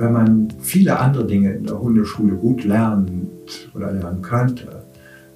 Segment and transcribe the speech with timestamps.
[0.00, 3.10] wenn man viele andere Dinge in der Hundeschule gut lernt
[3.74, 4.82] oder lernen könnte,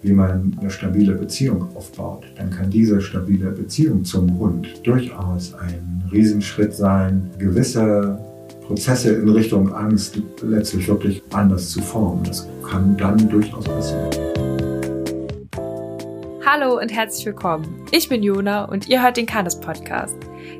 [0.01, 6.03] wie man eine stabile Beziehung aufbaut, dann kann diese stabile Beziehung zum Hund durchaus ein
[6.11, 8.19] Riesenschritt sein, gewisse
[8.66, 12.25] Prozesse in Richtung Angst letztlich wirklich anders zu formen.
[12.25, 14.34] Das kann dann durchaus passieren.
[16.57, 17.84] Hallo und herzlich willkommen.
[17.91, 20.16] Ich bin Jona und ihr hört den Kanes Podcast.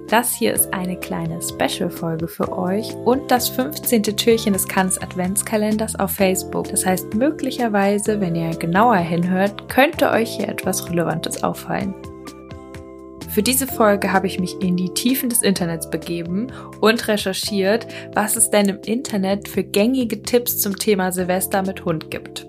[0.08, 4.02] Das hier ist eine kleine Special-Folge für euch und das 15.
[4.02, 6.68] Türchen des Kannes Adventskalenders auf Facebook.
[6.68, 11.95] Das heißt, möglicherweise, wenn ihr genauer hinhört, könnte euch hier etwas Relevantes auffallen.
[13.29, 16.48] Für diese Folge habe ich mich in die Tiefen des Internets begeben
[16.81, 22.11] und recherchiert, was es denn im Internet für gängige Tipps zum Thema Silvester mit Hund
[22.11, 22.48] gibt.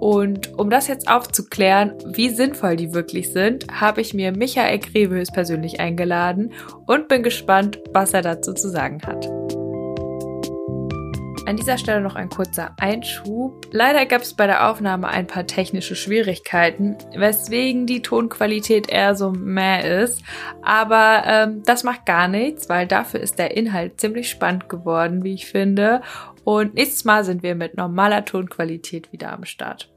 [0.00, 5.22] Und um das jetzt aufzuklären, wie sinnvoll die wirklich sind, habe ich mir Michael Greve
[5.32, 6.52] persönlich eingeladen
[6.86, 9.28] und bin gespannt, was er dazu zu sagen hat.
[11.46, 13.66] An dieser Stelle noch ein kurzer Einschub.
[13.70, 19.30] Leider gab es bei der Aufnahme ein paar technische Schwierigkeiten, weswegen die Tonqualität eher so
[19.30, 20.22] mäh ist.
[20.62, 25.34] Aber ähm, das macht gar nichts, weil dafür ist der Inhalt ziemlich spannend geworden, wie
[25.34, 26.00] ich finde.
[26.44, 29.90] Und nächstes Mal sind wir mit normaler Tonqualität wieder am Start.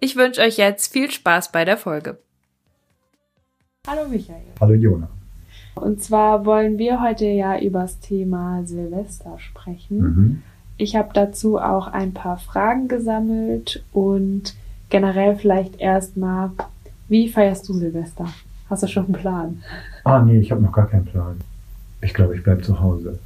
[0.00, 2.18] Ich wünsche euch jetzt viel Spaß bei der Folge.
[3.86, 4.42] Hallo Michael.
[4.60, 5.08] Hallo Jona.
[5.76, 9.98] Und zwar wollen wir heute ja über das Thema Silvester sprechen.
[9.98, 10.42] Mhm.
[10.76, 14.54] Ich habe dazu auch ein paar Fragen gesammelt und
[14.88, 16.50] generell vielleicht erstmal,
[17.08, 18.26] wie feierst du Silvester?
[18.68, 19.62] Hast du schon einen Plan?
[20.04, 21.38] Ah, nee, ich habe noch gar keinen Plan.
[22.00, 23.18] Ich glaube, ich bleibe zu Hause.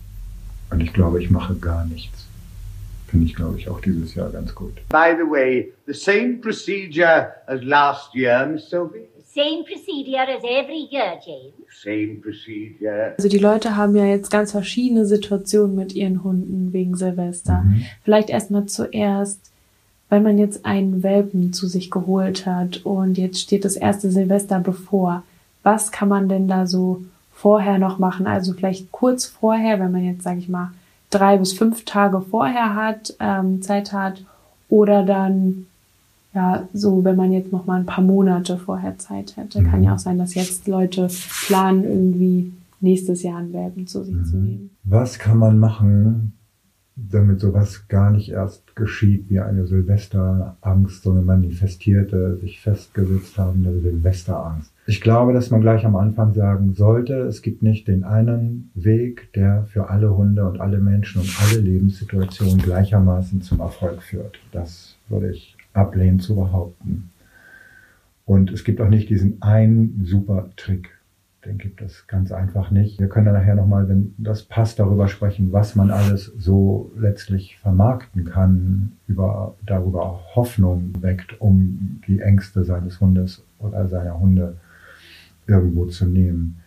[0.70, 2.23] Und ich glaube, ich mache gar nichts
[3.14, 4.74] finde ich, glaube ich, auch dieses Jahr ganz gut.
[4.88, 9.06] By the way, the same procedure as last year, Miss Sophie?
[9.32, 11.54] Same procedure as every year, James.
[11.70, 13.14] Same procedure.
[13.16, 17.62] Also die Leute haben ja jetzt ganz verschiedene Situationen mit ihren Hunden wegen Silvester.
[17.62, 17.84] Mhm.
[18.02, 19.38] Vielleicht erstmal zuerst,
[20.08, 24.58] weil man jetzt einen Welpen zu sich geholt hat und jetzt steht das erste Silvester
[24.58, 25.22] bevor.
[25.62, 28.26] Was kann man denn da so vorher noch machen?
[28.26, 30.72] Also vielleicht kurz vorher, wenn man jetzt, sage ich mal,
[31.14, 34.24] drei bis fünf Tage vorher hat, ähm, Zeit hat,
[34.68, 35.66] oder dann
[36.34, 39.60] ja, so, wenn man jetzt noch mal ein paar Monate vorher Zeit hätte.
[39.60, 39.70] Mhm.
[39.70, 41.08] Kann ja auch sein, dass jetzt Leute
[41.46, 44.24] planen, irgendwie nächstes Jahr ein Welpen zu sich mhm.
[44.24, 44.70] zu nehmen.
[44.82, 46.32] Was kann man machen,
[46.96, 53.80] damit sowas gar nicht erst geschieht wie eine Silvesterangst, so eine manifestierte, sich festgesetzt habende
[53.80, 54.72] Silvesterangst?
[54.86, 59.32] Ich glaube, dass man gleich am Anfang sagen sollte, es gibt nicht den einen Weg,
[59.32, 64.38] der für alle Hunde und alle Menschen und alle Lebenssituationen gleichermaßen zum Erfolg führt.
[64.52, 67.10] Das würde ich ablehnen zu behaupten.
[68.26, 70.90] Und es gibt auch nicht diesen einen super Trick.
[71.46, 73.00] Den gibt es ganz einfach nicht.
[73.00, 77.58] Wir können dann nachher nochmal, wenn das passt, darüber sprechen, was man alles so letztlich
[77.58, 84.56] vermarkten kann, über, darüber Hoffnung weckt, um die Ängste seines Hundes oder seiner Hunde
[85.46, 86.60] irgendwo zu nehmen.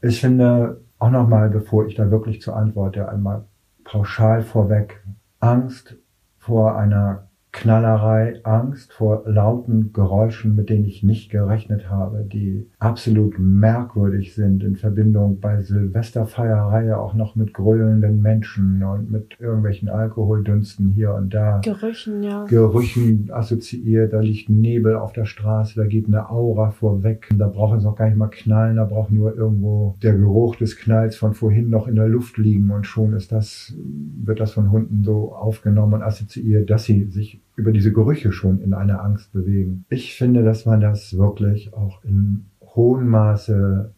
[0.00, 3.44] Ich finde auch nochmal, bevor ich da wirklich zur antworte, einmal
[3.84, 5.02] pauschal vorweg
[5.40, 5.96] Angst
[6.38, 13.38] vor einer Knallerei, Angst vor lauten Geräuschen, mit denen ich nicht gerechnet habe, die absolut
[13.38, 20.90] merkwürdig sind in Verbindung bei Silvesterfeierei auch noch mit grölenden Menschen und mit irgendwelchen Alkoholdünsten
[20.90, 21.60] hier und da.
[21.64, 22.44] Gerüchen, ja.
[22.44, 27.78] Gerüchen assoziiert, da liegt Nebel auf der Straße, da geht eine Aura vorweg, da braucht
[27.78, 31.32] es noch gar nicht mal knallen, da braucht nur irgendwo der Geruch des Knalls von
[31.32, 33.74] vorhin noch in der Luft liegen und schon ist das,
[34.22, 38.60] wird das von Hunden so aufgenommen und assoziiert, dass sie sich über diese Gerüche schon
[38.60, 39.84] in eine Angst bewegen.
[39.90, 43.92] Ich finde, dass man das wirklich auch in hohem Maße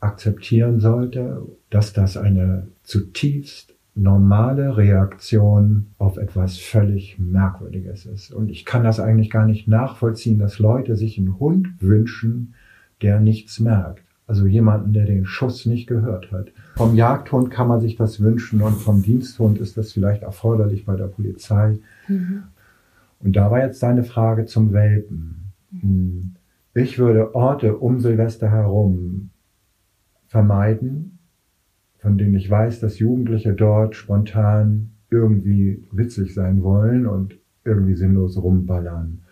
[0.00, 8.32] akzeptieren sollte, dass das eine zutiefst normale Reaktion auf etwas völlig Merkwürdiges ist.
[8.32, 12.54] Und ich kann das eigentlich gar nicht nachvollziehen, dass Leute sich einen Hund wünschen,
[13.00, 14.02] der nichts merkt.
[14.26, 16.48] Also jemanden, der den Schuss nicht gehört hat.
[16.76, 20.96] Vom Jagdhund kann man sich das wünschen und vom Diensthund ist das vielleicht erforderlich bei
[20.96, 21.78] der Polizei.
[22.08, 22.42] Mhm.
[23.20, 25.52] Und da war jetzt deine Frage zum Welpen.
[25.80, 26.34] Hm.
[26.74, 29.30] Ich würde Orte um Silvester herum
[30.26, 31.18] vermeiden,
[31.98, 38.36] von denen ich weiß, dass Jugendliche dort spontan irgendwie witzig sein wollen und irgendwie sinnlos
[38.36, 39.22] rumballern.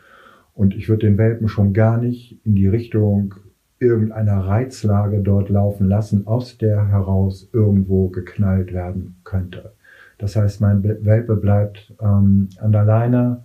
[0.54, 3.34] Und ich würde den Welpen schon gar nicht in die Richtung
[3.78, 9.72] irgendeiner Reizlage dort laufen lassen, aus der heraus irgendwo geknallt werden könnte.
[10.18, 13.42] Das heißt, mein Welpe bleibt ähm, an der Leine,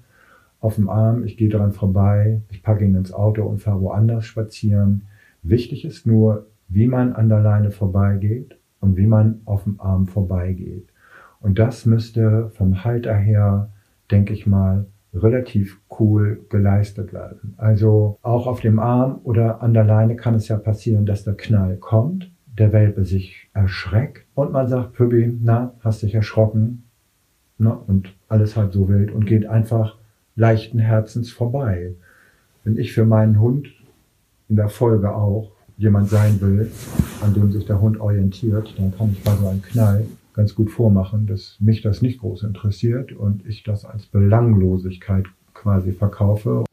[0.60, 4.26] auf dem Arm, ich gehe daran vorbei, ich packe ihn ins Auto und fahre woanders
[4.26, 5.04] spazieren.
[5.42, 10.08] Wichtig ist nur, wie man an der Leine vorbeigeht und wie man auf dem Arm
[10.08, 10.88] vorbeigeht.
[11.40, 13.70] Und das müsste vom Halter her,
[14.12, 17.56] denke ich mal, relativ cool geleistet werden.
[17.58, 21.36] Also auch auf dem Arm oder an der Leine kann es ja passieren, dass der
[21.36, 26.84] Knall kommt, der Welpe sich erschreckt und man sagt, Pübi, na, hast dich erschrocken,
[27.58, 29.98] ne, und alles halt so wild und geht einfach
[30.40, 31.94] leichten Herzens vorbei.
[32.64, 33.68] Wenn ich für meinen Hund
[34.48, 36.72] in der Folge auch jemand sein will,
[37.22, 40.72] an dem sich der Hund orientiert, dann kann ich bei so einem Knall ganz gut
[40.72, 46.64] vormachen, dass mich das nicht groß interessiert und ich das als Belanglosigkeit quasi verkaufe.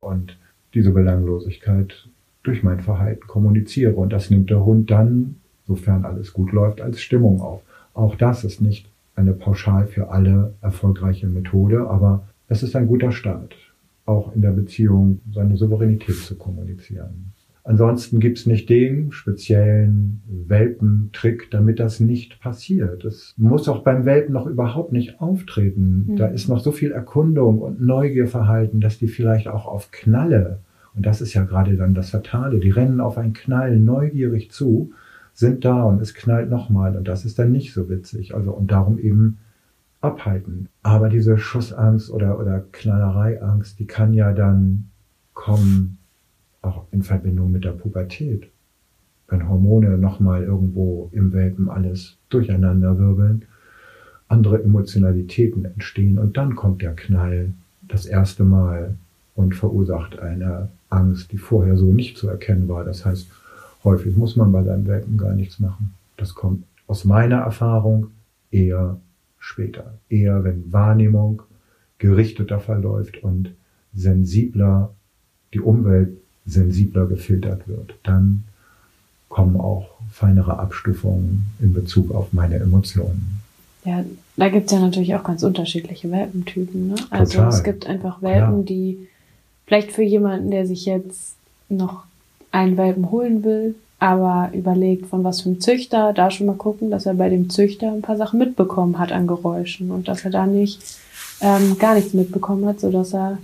[0.00, 0.38] Und
[0.74, 2.08] diese Belanglosigkeit
[2.44, 3.94] durch mein Verhalten kommuniziere.
[3.94, 7.62] Und das nimmt der Hund dann, sofern alles gut läuft, als Stimmung auf.
[7.96, 13.10] Auch das ist nicht eine pauschal für alle erfolgreiche Methode, aber es ist ein guter
[13.10, 13.56] Start,
[14.04, 17.32] auch in der Beziehung seine Souveränität zu kommunizieren.
[17.64, 23.02] Ansonsten gibt's nicht den speziellen Welpentrick, damit das nicht passiert.
[23.06, 26.04] Es muss auch beim Welpen noch überhaupt nicht auftreten.
[26.06, 26.16] Mhm.
[26.16, 30.58] Da ist noch so viel Erkundung und Neugierverhalten, dass die vielleicht auch auf Knalle,
[30.94, 34.92] und das ist ja gerade dann das Fatale, die rennen auf einen Knall neugierig zu,
[35.36, 38.34] sind da und es knallt nochmal und das ist dann nicht so witzig.
[38.34, 39.38] Also und darum eben
[40.00, 40.68] abhalten.
[40.82, 44.88] Aber diese Schussangst oder, oder Knallereiangst, die kann ja dann
[45.34, 45.98] kommen,
[46.62, 48.48] auch in Verbindung mit der Pubertät.
[49.28, 53.44] Wenn Hormone nochmal irgendwo im Welpen alles durcheinander wirbeln,
[54.28, 58.96] andere Emotionalitäten entstehen und dann kommt der Knall das erste Mal
[59.34, 62.84] und verursacht eine Angst, die vorher so nicht zu erkennen war.
[62.84, 63.28] Das heißt,
[63.86, 65.94] häufig muss man bei seinem Welpen gar nichts machen.
[66.18, 68.08] Das kommt aus meiner Erfahrung
[68.50, 68.98] eher
[69.38, 69.94] später.
[70.10, 71.42] Eher wenn Wahrnehmung
[71.98, 73.52] gerichteter verläuft und
[73.94, 74.92] sensibler,
[75.54, 77.94] die Umwelt sensibler gefiltert wird.
[78.02, 78.44] Dann
[79.28, 83.40] kommen auch feinere Abstufungen in Bezug auf meine Emotionen.
[83.84, 84.04] Ja,
[84.36, 86.88] da gibt's ja natürlich auch ganz unterschiedliche Welpentypen.
[86.88, 86.94] Ne?
[87.10, 88.64] Also es gibt einfach Welpen, ja.
[88.64, 89.08] die
[89.66, 91.36] vielleicht für jemanden, der sich jetzt
[91.68, 92.05] noch
[92.56, 96.90] einen Welpen holen will, aber überlegt, von was für einem Züchter, da schon mal gucken,
[96.90, 100.30] dass er bei dem Züchter ein paar Sachen mitbekommen hat an Geräuschen und dass er
[100.30, 100.98] da nicht
[101.40, 103.38] ähm, gar nichts mitbekommen hat, so dass er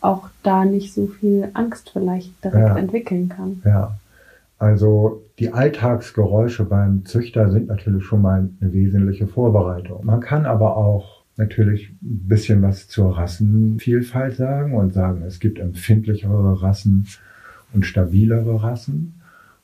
[0.00, 2.76] auch da nicht so viel Angst vielleicht direkt ja.
[2.76, 3.62] entwickeln kann.
[3.64, 3.92] Ja,
[4.58, 10.04] also die Alltagsgeräusche beim Züchter sind natürlich schon mal eine wesentliche Vorbereitung.
[10.04, 15.58] Man kann aber auch natürlich ein bisschen was zur Rassenvielfalt sagen und sagen, es gibt
[15.58, 17.06] empfindlichere Rassen
[17.72, 19.18] und stabilere Rassen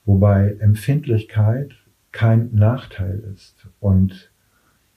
[0.04, 1.72] wobei Empfindlichkeit
[2.12, 4.30] kein Nachteil ist und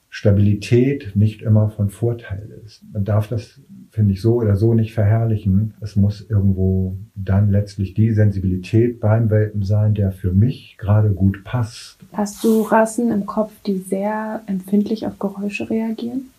[0.10, 2.82] Stabilität nicht immer von Vorteil ist.
[2.92, 3.60] Man darf das,
[3.92, 5.74] finde ich, so oder so nicht verherrlichen.
[5.82, 11.44] Es muss irgendwo dann letztlich die Sensibilität beim Welpen sein, der für mich gerade gut
[11.44, 12.00] passt.
[12.14, 16.30] Hast du Rassen im Kopf, die sehr empfindlich auf Geräusche reagieren?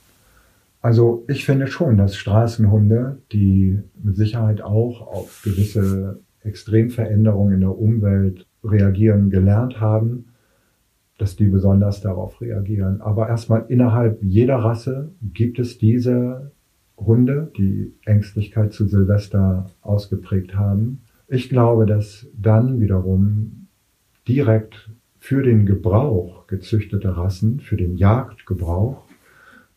[0.81, 7.79] Also ich finde schon, dass Straßenhunde, die mit Sicherheit auch auf gewisse Extremveränderungen in der
[7.79, 10.27] Umwelt reagieren gelernt haben,
[11.19, 13.01] dass die besonders darauf reagieren.
[13.01, 16.53] Aber erstmal innerhalb jeder Rasse gibt es diese
[16.97, 21.03] Hunde, die Ängstlichkeit zu Silvester ausgeprägt haben.
[21.29, 23.67] Ich glaube, dass dann wiederum
[24.27, 29.05] direkt für den Gebrauch gezüchtete Rassen, für den Jagdgebrauch,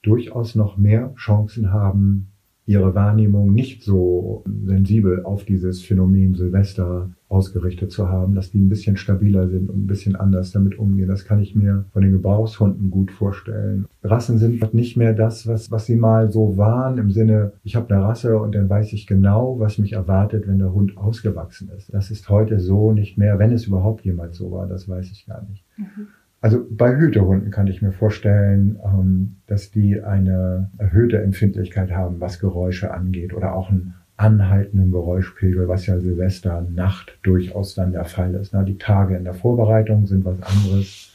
[0.02, 2.31] durchaus noch mehr Chancen haben,
[2.66, 8.70] ihre Wahrnehmung nicht so sensibel auf dieses Phänomen Silvester ausgerichtet zu haben, dass die ein
[8.70, 11.08] bisschen stabiler sind und ein bisschen anders damit umgehen.
[11.08, 13.88] Das kann ich mir von den Gebrauchshunden gut vorstellen.
[14.04, 17.94] Rassen sind nicht mehr das, was, was sie mal so waren, im Sinne, ich habe
[17.94, 21.94] eine Rasse und dann weiß ich genau, was mich erwartet, wenn der Hund ausgewachsen ist.
[21.94, 25.26] Das ist heute so nicht mehr, wenn es überhaupt jemals so war, das weiß ich
[25.26, 25.64] gar nicht.
[25.78, 26.08] Mhm.
[26.42, 32.40] Also bei Hütehunden kann ich mir vorstellen, ähm, dass die eine erhöhte Empfindlichkeit haben, was
[32.40, 38.34] Geräusche angeht oder auch einen anhaltenden Geräuschpegel, was ja Silvester Nacht durchaus dann der Fall
[38.36, 38.54] ist.
[38.54, 41.12] die Tage in der Vorbereitung sind was anderes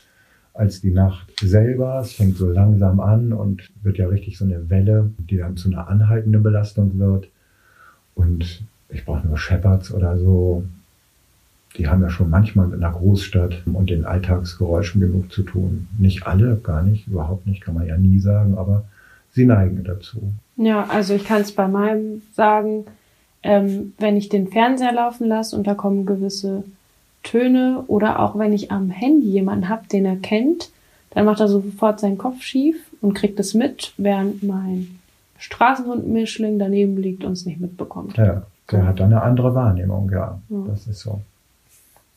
[0.55, 2.01] als die Nacht selber.
[2.01, 5.69] Es fängt so langsam an und wird ja richtig so eine Welle, die dann zu
[5.69, 7.29] einer anhaltenden Belastung wird.
[8.15, 10.65] Und ich brauche nur Shepherds oder so,
[11.77, 15.89] die haben ja schon manchmal mit einer Großstadt und den Alltagsgeräuschen genug zu tun.
[15.99, 18.85] Nicht alle, gar nicht, überhaupt nicht, kann man ja nie sagen, aber
[19.33, 20.33] sie neigen dazu.
[20.57, 22.87] Ja, also ich kann es bei meinem sagen,
[23.43, 26.65] ähm, wenn ich den Fernseher laufen lasse und da kommen gewisse
[27.23, 30.71] Töne oder auch wenn ich am Handy jemanden habe, den er kennt,
[31.11, 34.99] dann macht er sofort seinen Kopf schief und kriegt es mit, während mein
[35.39, 38.17] Straßenhund-Mischling daneben liegt und es nicht mitbekommt.
[38.17, 40.39] Ja, der hat eine andere Wahrnehmung, ja.
[40.49, 40.65] ja.
[40.67, 41.21] Das ist so.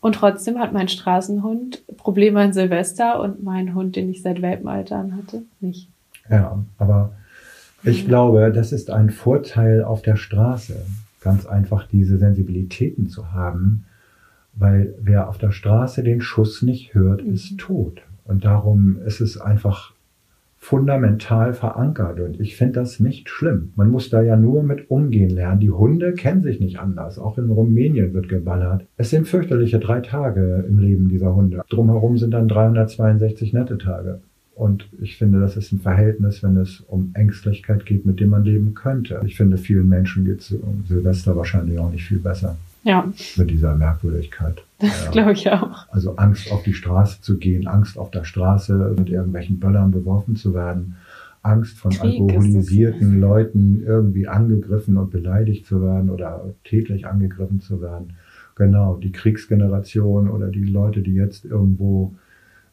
[0.02, 5.16] Und trotzdem hat mein Straßenhund Probleme an Silvester und mein Hund, den ich seit Welpenaltern
[5.18, 5.90] hatte, nicht.
[6.30, 7.12] Ja, aber
[7.84, 10.76] ich glaube, das ist ein Vorteil auf der Straße,
[11.22, 13.86] ganz einfach diese Sensibilitäten zu haben,
[14.56, 17.34] weil wer auf der Straße den Schuss nicht hört, Mhm.
[17.34, 18.02] ist tot.
[18.26, 19.94] Und darum ist es einfach
[20.60, 22.20] fundamental verankert.
[22.20, 23.72] Und ich finde das nicht schlimm.
[23.76, 25.62] Man muss da ja nur mit umgehen lernen.
[25.62, 27.18] Die Hunde kennen sich nicht anders.
[27.18, 28.86] Auch in Rumänien wird geballert.
[28.98, 31.64] Es sind fürchterliche drei Tage im Leben dieser Hunde.
[31.70, 34.20] Drumherum sind dann 362 nette Tage.
[34.54, 38.44] Und ich finde, das ist ein Verhältnis, wenn es um Ängstlichkeit geht, mit dem man
[38.44, 39.22] leben könnte.
[39.26, 43.50] Ich finde, vielen Menschen geht es um Silvester wahrscheinlich auch nicht viel besser Ja, mit
[43.50, 44.62] dieser Merkwürdigkeit.
[44.80, 45.12] Das Ja.
[45.12, 45.88] glaube ich auch.
[45.90, 50.36] Also Angst auf die Straße zu gehen, Angst auf der Straße mit irgendwelchen Böllern beworfen
[50.36, 50.96] zu werden,
[51.42, 53.20] Angst von Krieg alkoholisierten.
[53.20, 58.14] Leuten irgendwie angegriffen und beleidigt zu werden oder tätlich angegriffen zu werden.
[58.56, 62.16] Genau, die Kriegsgeneration oder die Leute, die jetzt irgendwo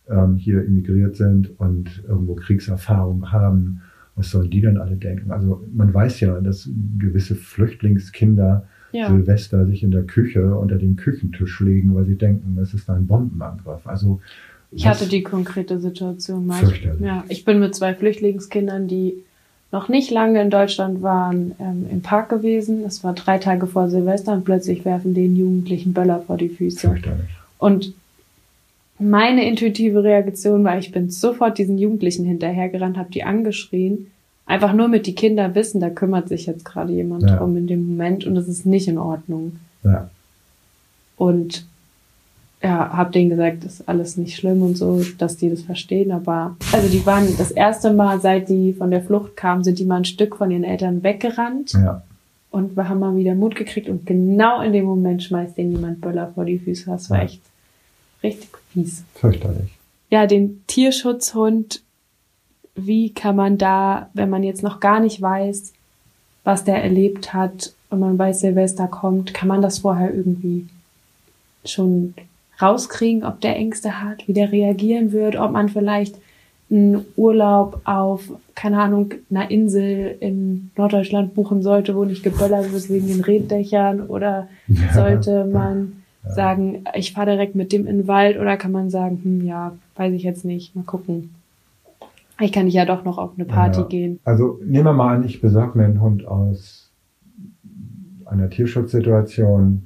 [0.09, 3.83] ähm, hier immigriert sind und irgendwo Kriegserfahrung haben,
[4.17, 5.31] was sollen die denn alle denken?
[5.31, 9.09] Also man weiß ja, dass gewisse Flüchtlingskinder Ja.
[9.09, 13.07] Silvester sich in der Küche unter den Küchentisch legen, weil sie denken, es ist ein
[13.07, 13.87] Bombenangriff.
[13.87, 14.21] Also
[14.71, 16.63] Ich hatte die konkrete Situation mal.
[17.01, 19.15] Ja, ich bin mit zwei Flüchtlingskindern, die
[19.71, 22.85] noch nicht lange in Deutschland waren, ähm, im Park gewesen.
[22.87, 26.95] Es war drei Tage vor Silvester und plötzlich werfen den Jugendlichen Böller vor die Füße.
[27.59, 27.93] Und
[28.99, 34.11] meine intuitive Reaktion war, ich bin sofort diesen Jugendlichen hinterhergerannt, habe die angeschrien.
[34.47, 37.37] Einfach nur mit die Kinder wissen, da kümmert sich jetzt gerade jemand Ja.
[37.37, 39.59] drum in dem Moment und es ist nicht in Ordnung.
[39.83, 40.09] Ja,
[41.17, 41.67] Und
[42.63, 46.11] ja, hab denen gesagt, das ist alles nicht schlimm und so, dass die das verstehen.
[46.13, 49.85] Aber also die waren das erste Mal, seit die von der Flucht kamen, sind die
[49.85, 52.03] mal ein Stück von ihren Eltern weggerannt ja,
[52.51, 56.01] und wir haben mal wieder Mut gekriegt und genau in dem Moment schmeißt denen jemand
[56.01, 56.87] Böller vor die Füße.
[56.87, 57.43] Das war echt
[58.23, 59.05] richtig fies.
[59.15, 59.71] fürchterlich.
[60.11, 61.83] Ja, den Tierschutzhund,
[62.77, 65.73] wie kann man da, wenn man jetzt noch gar nicht weiß,
[66.45, 70.67] was der erlebt hat und man weiß, Silvester kommt, kann man das vorher irgendwie
[71.65, 72.15] schon
[72.61, 76.17] rauskriegen, ob der Ängste hat, wie der reagieren wird, ob man vielleicht
[76.71, 82.89] einen Urlaub auf, keine Ahnung, einer Insel in Norddeutschland buchen sollte, wo nicht geböllert wird
[82.91, 84.93] wegen den Reddächern oder Ja.
[84.93, 89.21] sollte man sagen, ich fahre direkt mit dem in den Wald oder kann man sagen,
[89.23, 91.31] hm, ja, weiß ich jetzt nicht, mal gucken.
[92.41, 93.87] Ich kann ja doch noch auf eine Party Ja.
[93.87, 94.21] gehen.
[94.25, 96.93] Also nehmen wir mal an, ich besorge mir einen Hund aus
[98.27, 99.83] einer Tierschutzsituation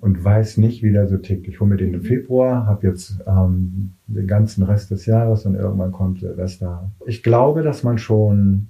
[0.00, 1.48] und weiß nicht, wie der so tickt.
[1.48, 5.54] Ich hole mir den im Februar, habe jetzt ähm, den ganzen Rest des Jahres und
[5.54, 6.90] irgendwann kommt Silvester.
[7.06, 8.68] Ich glaube, dass man schon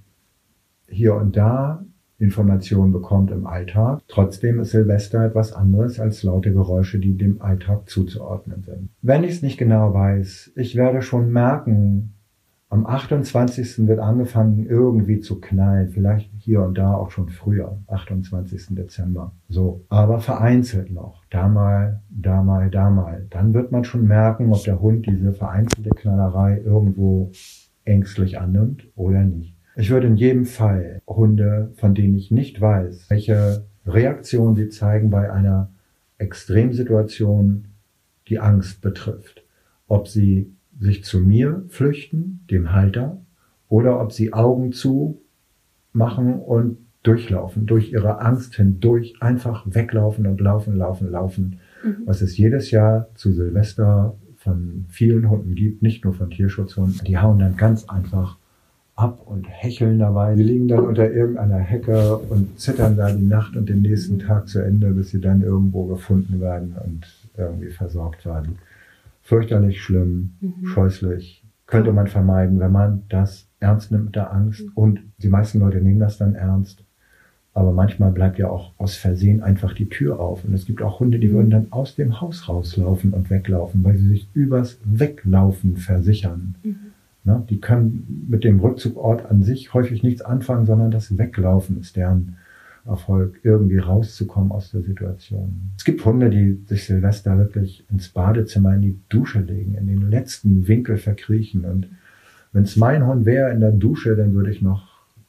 [0.88, 1.84] hier und da
[2.18, 4.00] Informationen bekommt im Alltag.
[4.06, 8.90] Trotzdem ist Silvester etwas anderes als laute Geräusche, die dem Alltag zuzuordnen sind.
[9.02, 12.13] Wenn ich es nicht genau weiß, ich werde schon merken,
[12.74, 13.86] am 28.
[13.86, 18.74] wird angefangen irgendwie zu knallen, vielleicht hier und da auch schon früher, 28.
[18.74, 19.30] Dezember.
[19.48, 23.28] So, aber vereinzelt noch, da mal, da mal, da mal.
[23.30, 27.30] Dann wird man schon merken, ob der Hund diese vereinzelte Knallerei irgendwo
[27.84, 29.56] ängstlich annimmt oder nicht.
[29.76, 35.10] Ich würde in jedem Fall Hunde, von denen ich nicht weiß, welche Reaktion sie zeigen
[35.10, 35.70] bei einer
[36.18, 37.68] Extremsituation,
[38.26, 39.44] die Angst betrifft.
[39.86, 40.50] Ob sie
[40.80, 43.18] sich zu mir flüchten, dem Halter,
[43.68, 45.20] oder ob sie Augen zu
[45.92, 51.60] machen und durchlaufen, durch ihre Angst hindurch einfach weglaufen und laufen, laufen, laufen,
[52.06, 57.00] was es jedes Jahr zu Silvester von vielen Hunden gibt, nicht nur von Tierschutzhunden.
[57.06, 58.38] Die hauen dann ganz einfach
[58.96, 60.34] ab und hecheln dabei.
[60.34, 64.48] Die liegen dann unter irgendeiner Hecke und zittern da die Nacht und den nächsten Tag
[64.48, 68.58] zu Ende, bis sie dann irgendwo gefunden werden und irgendwie versorgt werden.
[69.24, 71.42] Fürchterlich schlimm, scheußlich.
[71.66, 74.62] Könnte man vermeiden, wenn man das ernst nimmt mit der Angst.
[74.74, 76.84] Und die meisten Leute nehmen das dann ernst.
[77.54, 80.44] Aber manchmal bleibt ja auch aus Versehen einfach die Tür auf.
[80.44, 83.96] Und es gibt auch Hunde, die würden dann aus dem Haus rauslaufen und weglaufen, weil
[83.96, 86.56] sie sich übers Weglaufen versichern.
[87.24, 87.42] Ne?
[87.48, 92.36] Die können mit dem Rückzugort an sich häufig nichts anfangen, sondern das Weglaufen ist deren
[92.86, 95.70] Erfolg, irgendwie rauszukommen aus der Situation.
[95.78, 100.10] Es gibt Hunde, die sich Silvester wirklich ins Badezimmer in die Dusche legen, in den
[100.10, 101.64] letzten Winkel verkriechen.
[101.64, 101.88] Und
[102.52, 104.86] wenn es mein Hund wäre in der Dusche, dann würde ich noch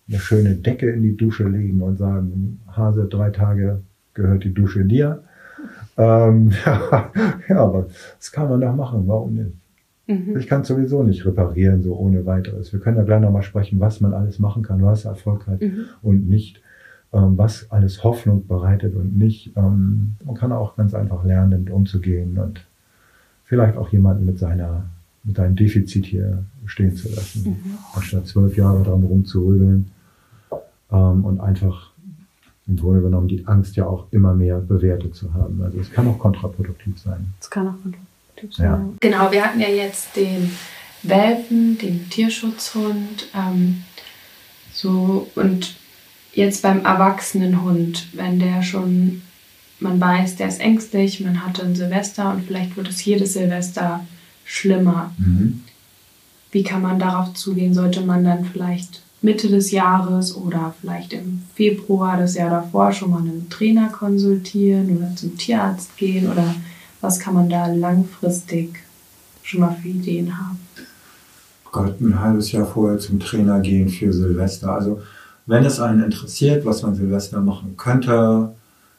[0.09, 3.79] eine schöne Decke in die Dusche legen und sagen, Hase, drei Tage
[4.13, 5.24] gehört die Dusche dir.
[5.97, 7.12] Ähm, ja,
[7.47, 9.51] ja, aber das kann man doch machen, warum nicht?
[10.07, 10.38] Mhm.
[10.38, 12.71] Ich kann es sowieso nicht reparieren, so ohne weiteres.
[12.74, 15.85] Wir können ja gleich nochmal sprechen, was man alles machen kann, was Erfolg hat Mhm.
[16.03, 16.62] und nicht,
[17.15, 19.51] was alles Hoffnung bereitet und nicht.
[19.55, 22.65] Ähm, man kann auch ganz einfach lernen, damit umzugehen und
[23.45, 24.86] vielleicht auch jemanden mit seiner
[25.24, 27.77] mit seinem Defizit hier stehen zu lassen, mhm.
[27.93, 29.89] anstatt zwölf Jahre dran rumzurüdeln
[30.91, 31.91] ähm, und einfach
[32.67, 35.62] im Grunde genommen die Angst ja auch immer mehr bewertet zu haben.
[35.63, 37.34] Also es kann auch kontraproduktiv sein.
[37.39, 38.65] Es kann auch kontraproduktiv sein.
[38.65, 38.89] Ja.
[39.00, 40.51] Genau, wir hatten ja jetzt den
[41.03, 43.84] Welpen, den Tierschutzhund, ähm,
[44.74, 45.75] so und
[46.36, 49.22] jetzt beim erwachsenen Hund, wenn der schon,
[49.80, 54.06] man weiß, der ist ängstlich, man hatte ein Silvester und vielleicht wird es jedes Silvester
[54.44, 55.13] schlimmer.
[55.18, 55.63] Mhm.
[56.51, 57.74] Wie kann man darauf zugehen?
[57.74, 63.12] Sollte man dann vielleicht Mitte des Jahres oder vielleicht im Februar des Jahr davor schon
[63.12, 66.32] mal einen Trainer konsultieren oder zum Tierarzt gehen?
[66.32, 66.56] Oder
[67.01, 68.84] was kann man da langfristig
[69.42, 70.60] schon mal für Ideen haben?
[71.72, 74.72] Gott, ein halbes Jahr vorher zum Trainer gehen für Silvester.
[74.72, 75.01] Also
[75.45, 78.55] wenn es einen interessiert, was man Silvester machen könnte,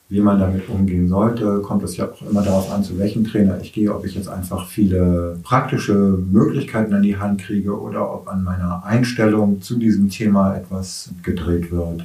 [0.08, 3.60] wie man damit umgehen sollte, kommt es ja auch immer darauf an, zu welchem Trainer
[3.60, 8.28] ich gehe, ob ich jetzt einfach viele praktische Möglichkeiten an die Hand kriege oder ob
[8.28, 12.04] an meiner Einstellung zu diesem Thema etwas gedreht wird,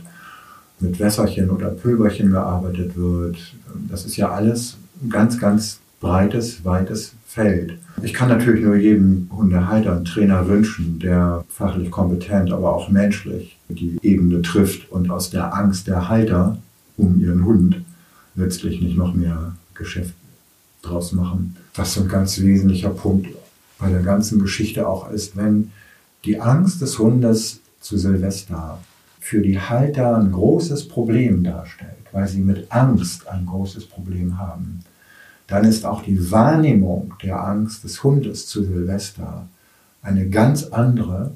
[0.80, 3.38] mit Wässerchen oder Pülverchen gearbeitet wird.
[3.88, 7.78] Das ist ja alles ganz, ganz breites, weites Feld.
[8.02, 13.58] Ich kann natürlich nur jedem Hundehalter einen Trainer wünschen, der fachlich kompetent, aber auch menschlich
[13.70, 16.58] die Ebene trifft und aus der Angst der Halter
[16.98, 17.82] um ihren Hund
[18.36, 20.14] letztlich nicht noch mehr Geschäft
[20.82, 21.56] draus machen.
[21.76, 23.28] Was so ein ganz wesentlicher Punkt
[23.80, 25.72] bei der ganzen Geschichte auch ist, wenn
[26.26, 28.80] die Angst des Hundes zu Silvester
[29.20, 34.84] für die Halter ein großes Problem darstellt, weil sie mit Angst ein großes Problem haben,
[35.52, 39.48] dann ist auch die Wahrnehmung der Angst des Hundes zu Silvester
[40.02, 41.32] eine ganz andere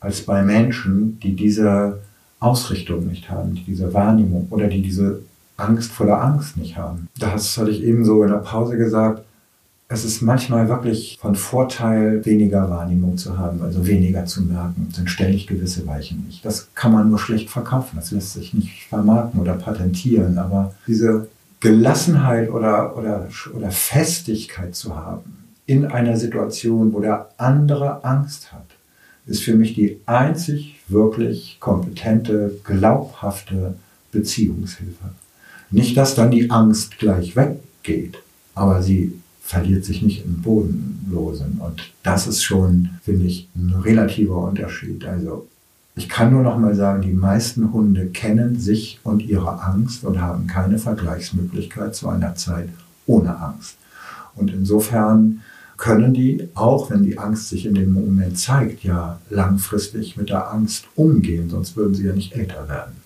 [0.00, 2.00] als bei Menschen, die diese
[2.38, 5.20] Ausrichtung nicht haben, die diese Wahrnehmung oder die diese
[5.58, 7.08] Angst vor der Angst nicht haben.
[7.18, 9.22] Das hatte ich eben so in der Pause gesagt.
[9.88, 14.88] Es ist manchmal wirklich von Vorteil, weniger Wahrnehmung zu haben, also weniger zu merken.
[14.96, 16.44] Dann stelle ich gewisse Weichen nicht.
[16.44, 17.96] Das kann man nur schlecht verkaufen.
[17.96, 20.38] Das lässt sich nicht vermarkten oder patentieren.
[20.38, 21.28] Aber diese
[21.60, 28.66] Gelassenheit oder, oder, oder Festigkeit zu haben in einer Situation, wo der andere Angst hat,
[29.26, 33.74] ist für mich die einzig wirklich kompetente, glaubhafte
[34.10, 35.10] Beziehungshilfe.
[35.70, 38.18] Nicht, dass dann die Angst gleich weggeht,
[38.54, 41.60] aber sie verliert sich nicht im Bodenlosen.
[41.60, 45.04] Und das ist schon, finde ich, ein relativer Unterschied.
[45.04, 45.46] Also
[45.96, 50.20] ich kann nur noch mal sagen, die meisten Hunde kennen sich und ihre Angst und
[50.20, 52.68] haben keine Vergleichsmöglichkeit zu einer Zeit
[53.06, 53.76] ohne Angst.
[54.34, 55.42] Und insofern
[55.76, 60.52] können die, auch wenn die Angst sich in dem Moment zeigt, ja langfristig mit der
[60.52, 62.96] Angst umgehen, sonst würden sie ja nicht älter werden.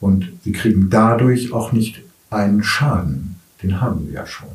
[0.00, 3.36] Und sie kriegen dadurch auch nicht einen Schaden.
[3.62, 4.48] Den haben sie ja schon.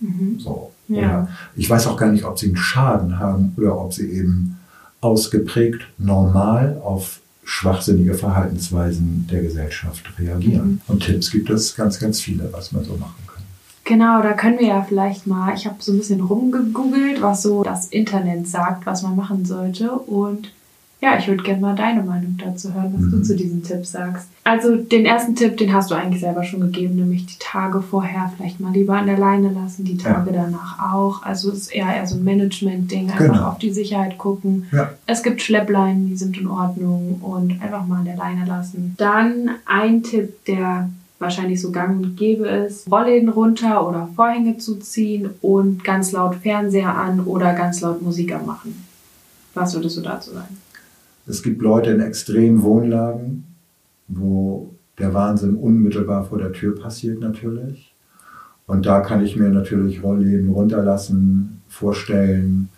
[0.00, 0.40] Mhm.
[0.40, 0.72] So.
[0.88, 1.28] Ja.
[1.54, 4.57] ich weiß auch gar nicht, ob sie einen Schaden haben oder ob sie eben
[5.00, 10.68] ausgeprägt normal auf schwachsinnige Verhaltensweisen der Gesellschaft reagieren.
[10.68, 10.80] Mhm.
[10.86, 13.42] Und Tipps gibt es ganz, ganz viele, was man so machen kann.
[13.84, 17.62] Genau, da können wir ja vielleicht mal, ich habe so ein bisschen rumgegoogelt, was so
[17.62, 19.92] das Internet sagt, was man machen sollte.
[19.92, 20.52] Und
[21.00, 23.10] ja, ich würde gerne mal deine Meinung dazu hören, was mhm.
[23.12, 24.28] du zu diesen Tipps sagst.
[24.42, 28.32] Also den ersten Tipp, den hast du eigentlich selber schon gegeben, nämlich die Tage vorher
[28.36, 30.42] vielleicht mal lieber an der Leine lassen, die Tage ja.
[30.42, 31.22] danach auch.
[31.22, 33.48] Also es ist eher, eher so ein Management-Ding, einfach genau.
[33.48, 34.66] auf die Sicherheit gucken.
[34.72, 34.90] Ja.
[35.06, 38.94] Es gibt Schleppleinen, die sind in Ordnung und einfach mal an der Leine lassen.
[38.98, 40.88] Dann ein Tipp, der
[41.20, 46.96] wahrscheinlich so gang und gäbe ist, Rollläden runter oder Vorhänge zuziehen und ganz laut Fernseher
[46.96, 48.84] an oder ganz laut Musik anmachen.
[49.54, 50.56] Was würdest du dazu sagen?
[51.28, 53.44] Es gibt Leute in extremen Wohnlagen,
[54.08, 57.94] wo der Wahnsinn unmittelbar vor der Tür passiert natürlich.
[58.66, 62.68] Und da kann ich mir natürlich Rollläden runterlassen, vorstellen,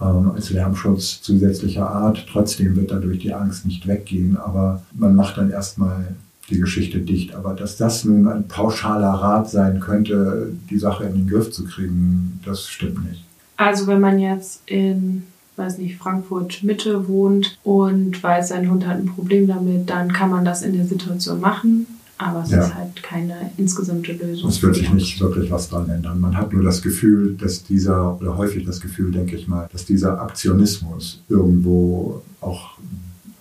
[0.00, 2.26] ähm, als Lärmschutz zusätzlicher Art.
[2.30, 6.14] Trotzdem wird dadurch die Angst nicht weggehen, aber man macht dann erstmal
[6.50, 7.34] die Geschichte dicht.
[7.34, 11.64] Aber dass das nun ein pauschaler Rat sein könnte, die Sache in den Griff zu
[11.64, 13.24] kriegen, das stimmt nicht.
[13.56, 15.24] Also wenn man jetzt in
[15.56, 20.30] weiß nicht, Frankfurt Mitte wohnt und weiß, sein Hund hat ein Problem damit, dann kann
[20.30, 21.86] man das in der Situation machen.
[22.18, 22.62] Aber es ja.
[22.62, 24.48] ist halt keine insgesamte Lösung.
[24.48, 26.18] Es wird sich nicht wirklich was dran ändern.
[26.18, 29.84] Man hat nur das Gefühl, dass dieser, oder häufig das Gefühl, denke ich mal, dass
[29.84, 32.78] dieser Aktionismus irgendwo auch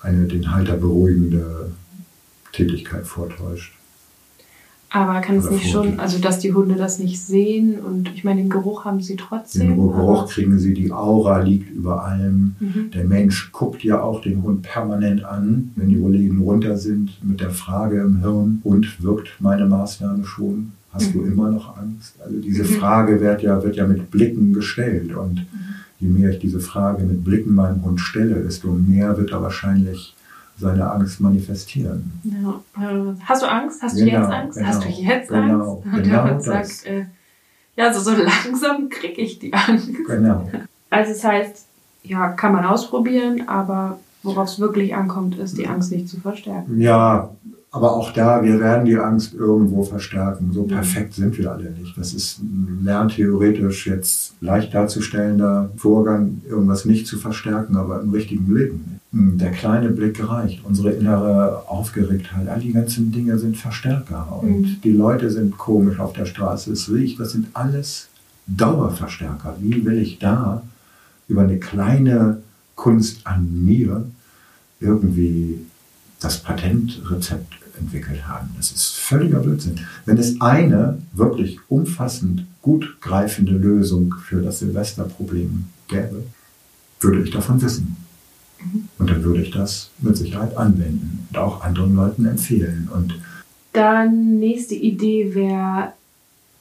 [0.02, 1.72] eine den Halter beruhigende
[2.52, 3.75] Tätigkeit vortäuscht.
[4.96, 8.42] Aber kann es nicht schon, also dass die Hunde das nicht sehen und ich meine,
[8.42, 9.68] den Geruch haben sie trotzdem.
[9.68, 12.56] Den Geruch kriegen sie, die Aura liegt über allem.
[12.62, 12.92] Mhm.
[12.92, 17.42] Der Mensch guckt ja auch den Hund permanent an, wenn die Rollläden runter sind, mit
[17.42, 20.72] der Frage im Hirn, und wirkt meine Maßnahme schon?
[20.94, 22.16] Hast du immer noch Angst?
[22.24, 25.14] Also diese Frage wird ja, wird ja mit Blicken gestellt.
[25.14, 25.46] Und
[26.00, 30.15] je mehr ich diese Frage mit Blicken meinem Hund stelle, desto mehr wird er wahrscheinlich
[30.58, 32.12] seine Angst manifestieren.
[32.24, 32.62] Ja.
[32.82, 33.82] Äh, Hast du Angst?
[33.82, 34.64] Hast du Genau, jetzt Angst?
[34.64, 35.86] Hast du genau, jetzt genau, Angst?
[35.98, 37.06] Und genau der sagt, äh,
[37.76, 39.90] ja, so, so langsam kriege ich die Angst.
[40.08, 40.50] Genau.
[40.90, 41.66] Also es heißt,
[42.04, 46.80] ja, kann man ausprobieren, aber worauf es wirklich ankommt, ist die Angst nicht zu verstärken.
[46.80, 47.32] Ja,
[47.76, 50.54] aber auch da, wir werden die Angst irgendwo verstärken.
[50.54, 51.98] So perfekt sind wir alle nicht.
[51.98, 52.40] Das ist
[52.82, 59.02] lerntheoretisch jetzt leicht darzustellender Vorgang, irgendwas nicht zu verstärken, aber im richtigen Leben.
[59.12, 60.64] Der kleine Blick reicht.
[60.64, 64.40] Unsere innere Aufgeregtheit, all die ganzen Dinge sind Verstärker.
[64.42, 64.82] Und Mhm.
[64.82, 68.08] die Leute sind komisch auf der Straße, es riecht, das sind alles
[68.48, 69.58] Dauerverstärker.
[69.60, 70.62] Wie will ich da
[71.28, 72.38] über eine kleine
[72.76, 74.06] Kunst an mir
[74.80, 75.60] irgendwie
[76.22, 78.50] das Patentrezept entwickelt haben.
[78.58, 79.80] Das ist völliger Blödsinn.
[80.06, 86.24] Wenn es eine wirklich umfassend gut greifende Lösung für das Silvesterproblem gäbe,
[87.00, 87.98] würde ich davon wissen.
[88.98, 92.90] Und dann würde ich das mit Sicherheit anwenden und auch anderen Leuten empfehlen.
[92.92, 93.14] Und
[93.74, 95.94] Dann nächste Idee wäre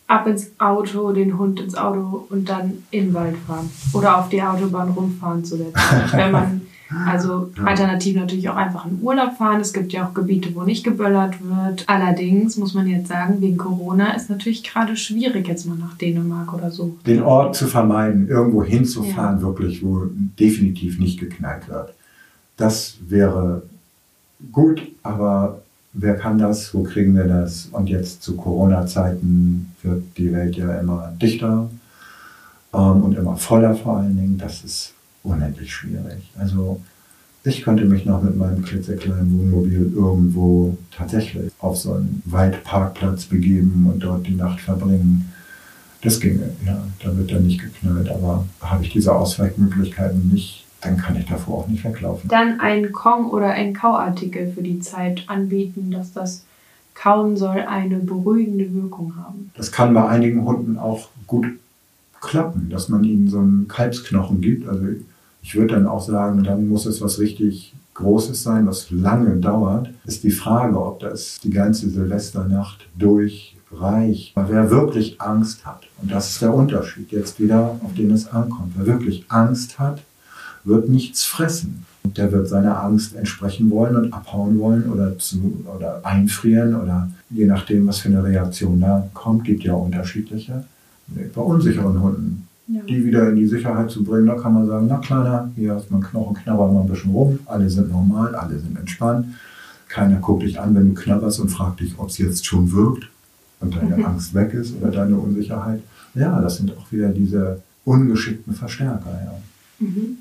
[0.07, 3.71] ab ins Auto, den Hund ins Auto und dann in den Wald fahren.
[3.93, 6.13] Oder auf die Autobahn rumfahren zu der Zeit.
[6.13, 6.61] Wenn man,
[7.07, 7.65] also Ja.
[7.65, 9.61] alternativ natürlich auch einfach in Urlaub fahren.
[9.61, 11.85] Es gibt ja auch Gebiete, wo nicht geböllert wird.
[11.89, 16.53] Allerdings muss man jetzt sagen, wegen Corona ist natürlich gerade schwierig, jetzt mal nach Dänemark
[16.55, 16.97] oder so.
[17.07, 20.05] den Ort zu vermeiden, irgendwo hinzufahren, wirklich, wo
[20.39, 21.93] definitiv nicht geknallt wird.
[22.57, 23.63] Das wäre
[24.53, 25.61] gut, aber
[25.93, 26.73] wer kann das?
[26.75, 27.69] Wo kriegen wir das?
[27.73, 31.69] Und jetzt zu Corona-Zeiten wird die Welt ja immer dichter
[32.73, 34.39] ähm, und immer voller vor allen Dingen.
[34.39, 34.94] Das ist
[35.25, 36.31] unendlich schwierig.
[36.39, 36.81] Also
[37.43, 43.91] ich könnte mich noch mit meinem klitzekleinen Wohnmobil irgendwo tatsächlich auf so einen Waldparkplatz begeben
[43.93, 45.31] und dort die Nacht verbringen.
[46.03, 46.83] Das ginge, ja.
[47.03, 51.59] Da wird dann nicht geknallt, aber habe ich diese Ausweichmöglichkeiten nicht, dann kann ich davor
[51.59, 52.29] auch nicht weglaufen.
[52.29, 56.45] Dann ein Kong- oder ein Kauartikel für die Zeit anbieten, dass das
[56.95, 59.51] Kauen soll eine beruhigende Wirkung haben.
[59.55, 61.47] Das kann bei einigen Hunden auch gut
[62.21, 64.69] klappen, dass man ihnen so einen Kalbsknochen gibt.
[64.69, 64.87] Also
[65.45, 69.91] ich würde dann auch sagen, dann muss es was richtig Großes sein, was lange dauert.
[70.07, 74.33] Ist die Frage, ob das die ganze Silvesternacht durchreicht.
[74.35, 78.73] Wer wirklich Angst hat, und das ist der Unterschied jetzt wieder, auf den es ankommt,
[78.77, 80.03] wer wirklich Angst hat,
[80.65, 81.85] wird nichts fressen.
[82.05, 87.47] Der wird seiner Angst entsprechen wollen und abhauen wollen oder, zu, oder einfrieren oder je
[87.47, 90.65] nachdem, was für eine Reaktion da kommt, gibt ja unterschiedliche.
[91.07, 92.81] Bei unsicheren Hunden, Ja.
[92.89, 95.91] die wieder in die Sicherheit zu bringen, da kann man sagen, na kleiner, hier hast
[95.91, 99.27] du einen Knochen, knabber mal ein bisschen rum, alle sind normal, alle sind entspannt.
[99.89, 103.05] Keiner guckt dich an, wenn du knabberst und fragt dich, ob es jetzt schon wirkt
[103.61, 104.07] und deine Mhm.
[104.07, 105.83] Angst weg ist oder deine Unsicherheit.
[106.15, 109.11] Ja, das sind auch wieder diese ungeschickten Verstärker.
[109.25, 109.87] Ja.
[109.87, 110.19] Mhm.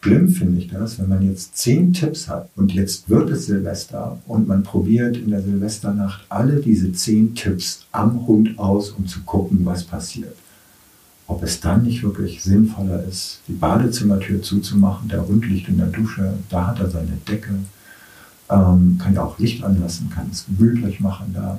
[0.00, 4.18] Schlimm finde ich das, wenn man jetzt zehn Tipps hat und jetzt wird es Silvester
[4.26, 9.20] und man probiert in der Silvesternacht alle diese zehn Tipps am Hund aus, um zu
[9.22, 10.36] gucken, was passiert.
[11.26, 15.86] Ob es dann nicht wirklich sinnvoller ist, die Badezimmertür zuzumachen, der Hund liegt in der
[15.86, 17.54] Dusche, da hat er seine Decke,
[18.50, 21.58] ähm, kann ja auch Licht anlassen, kann es gemütlich machen da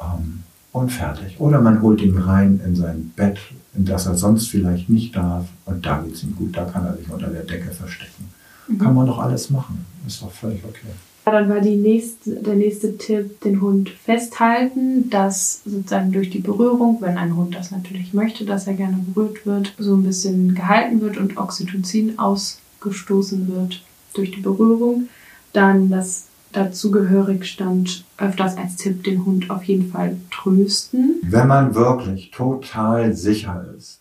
[0.00, 1.38] ähm, und fertig.
[1.38, 3.38] Oder man holt ihn rein in sein Bett,
[3.74, 6.86] in das er sonst vielleicht nicht darf und da geht es ihm gut, da kann
[6.86, 8.30] er sich unter der Decke verstecken.
[8.78, 10.88] Kann man doch alles machen, ist doch völlig okay.
[11.30, 17.18] Dann war nächste, der nächste Tipp, den Hund festhalten, dass sozusagen durch die Berührung, wenn
[17.18, 21.16] ein Hund das natürlich möchte, dass er gerne berührt wird, so ein bisschen gehalten wird
[21.16, 23.82] und Oxytocin ausgestoßen wird
[24.14, 25.08] durch die Berührung.
[25.52, 31.16] Dann das dazugehörig stand öfters als Tipp, den Hund auf jeden Fall trösten.
[31.22, 34.00] Wenn man wirklich total sicher ist,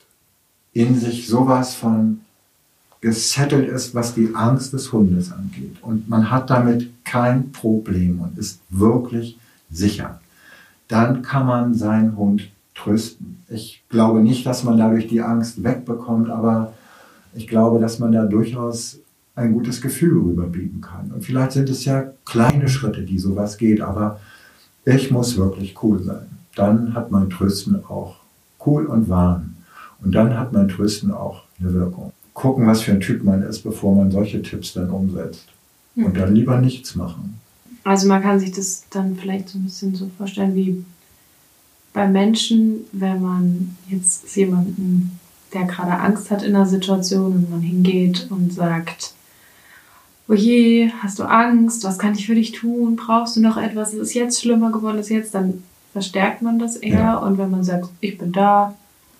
[0.73, 2.21] in sich sowas von
[3.07, 8.37] gesettelt ist, was die Angst des Hundes angeht und man hat damit kein Problem und
[8.37, 9.39] ist wirklich
[9.71, 10.19] sicher,
[10.89, 13.41] dann kann man seinen Hund trösten.
[13.47, 16.73] Ich glaube nicht, dass man dadurch die Angst wegbekommt, aber
[17.33, 18.99] ich glaube, dass man da durchaus
[19.35, 21.09] ein gutes Gefühl rüberbieten kann.
[21.13, 24.19] Und vielleicht sind es ja kleine Schritte, die sowas geht, aber
[24.83, 26.27] ich muss wirklich cool sein.
[26.55, 28.17] Dann hat mein Trösten auch
[28.65, 29.53] cool und warm.
[30.03, 32.11] Und dann hat mein Trösten auch eine Wirkung.
[32.37, 35.47] Gucken, was für ein Typ man ist, bevor man solche Tipps dann umsetzt.
[35.95, 37.39] Und dann lieber nichts machen.
[37.83, 40.85] Also man kann sich das dann vielleicht so ein bisschen so vorstellen wie
[41.93, 45.19] bei Menschen, wenn man jetzt jemanden,
[45.51, 49.13] der gerade Angst hat in einer Situation und man hingeht und sagt,
[50.27, 53.95] oh je, hast du Angst, was kann ich für dich tun, brauchst du noch etwas,
[53.95, 56.99] ist es jetzt schlimmer geworden, ist jetzt, dann verstärkt man das eher.
[56.99, 57.17] Ja.
[57.17, 58.75] Und wenn man sagt, ich bin da,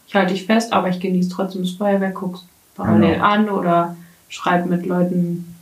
[0.08, 2.45] ich halte dich fest, aber ich genieße trotzdem das Feuerwerk, guckst
[2.78, 3.26] parallel Genau.
[3.26, 3.96] an oder
[4.30, 5.56] schreib mit Leuten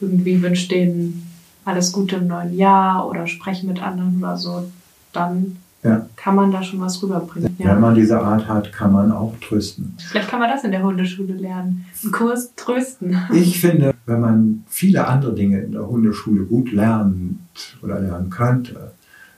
[0.00, 1.22] irgendwie, wünsch denen
[1.64, 4.70] alles Gute im neuen Jahr oder sprech mit anderen oder so,
[5.12, 6.06] dann Ja.
[6.16, 7.54] kann man da schon was rüberbringen.
[7.58, 7.70] Ja.
[7.72, 9.96] Wenn man diese Art hat, kann man auch trösten.
[9.98, 11.84] Vielleicht kann man das in der Hundeschule lernen.
[12.02, 13.16] Einen Kurs trösten.
[13.32, 17.38] Ich finde, wenn man viele andere Dinge in der Hundeschule gut lernt
[17.82, 18.92] oder lernen könnte,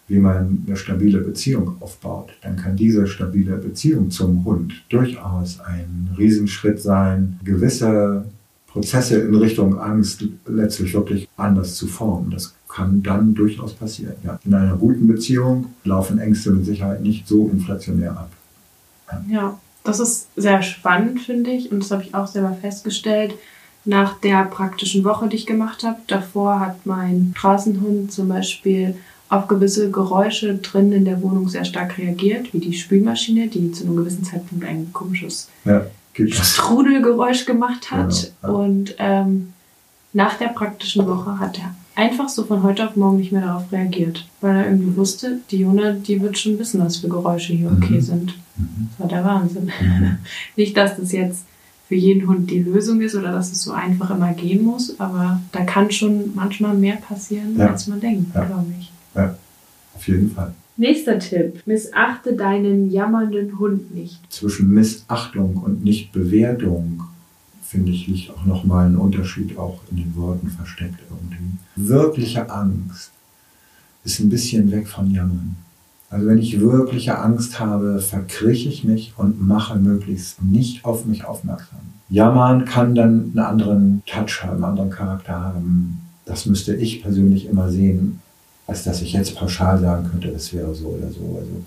[0.08, 6.10] wie man eine stabile Beziehung aufbaut, dann kann diese stabile Beziehung zum Hund durchaus ein
[6.18, 8.24] Riesenschritt sein, gewisse
[8.66, 12.30] Prozesse in Richtung Angst letztlich wirklich anders zu formen.
[12.30, 14.14] Das kann dann durchaus passieren.
[14.24, 14.38] Ja.
[14.44, 18.30] In einer guten Beziehung laufen Ängste mit Sicherheit nicht so inflationär ab.
[19.28, 21.72] Ja, das ist sehr spannend, finde ich.
[21.72, 23.34] Und das habe ich auch selber festgestellt
[23.84, 25.98] nach der praktischen Woche, die ich gemacht habe.
[26.06, 28.94] Davor hat mein Straßenhund zum Beispiel
[29.28, 33.84] auf gewisse Geräusche drin in der Wohnung sehr stark reagiert, wie die Spülmaschine, die zu
[33.84, 35.82] einem gewissen Zeitpunkt ein komisches Ja.
[36.42, 38.32] Strudelgeräusch gemacht hat.
[38.42, 38.54] Ja, ja.
[38.54, 39.52] Und ähm,
[40.12, 43.70] nach der praktischen Woche hat er einfach so von heute auf morgen nicht mehr darauf
[43.72, 47.70] reagiert, weil er irgendwie wusste, die Jona, die wird schon wissen, was für Geräusche hier
[47.70, 48.00] okay Mhm.
[48.00, 48.34] sind.
[48.56, 48.88] Mhm.
[48.90, 49.64] Das war der Wahnsinn.
[49.80, 50.16] Mhm.
[50.56, 51.44] Nicht, dass das jetzt
[51.88, 55.40] für jeden Hund die Lösung ist oder dass es so einfach immer gehen muss, aber
[55.52, 58.90] da kann schon manchmal mehr passieren, als man denkt, glaube ich.
[59.94, 60.54] Auf jeden Fall.
[60.76, 61.62] Nächster Tipp.
[61.66, 64.20] Missachte deinen jammernden Hund nicht.
[64.32, 67.02] zwischen Missachtung und Nichtbewertung,
[67.62, 71.58] finde ich, liegt auch nochmal ein Unterschied auch in den Worten versteckt irgendwie.
[71.74, 73.10] Wirkliche Angst
[74.04, 75.56] ist ein bisschen weg von Jammern.
[76.10, 81.24] Also wenn ich wirkliche Angst habe, verkrieche ich mich und mache möglichst nicht auf mich
[81.24, 81.80] aufmerksam.
[82.08, 86.00] Jammern kann dann einen anderen Touch haben, einen anderen Charakter haben.
[86.24, 88.20] Das müsste ich persönlich immer sehen,
[88.68, 91.36] als dass ich jetzt pauschal sagen könnte, das wäre so oder so.
[91.40, 91.64] Also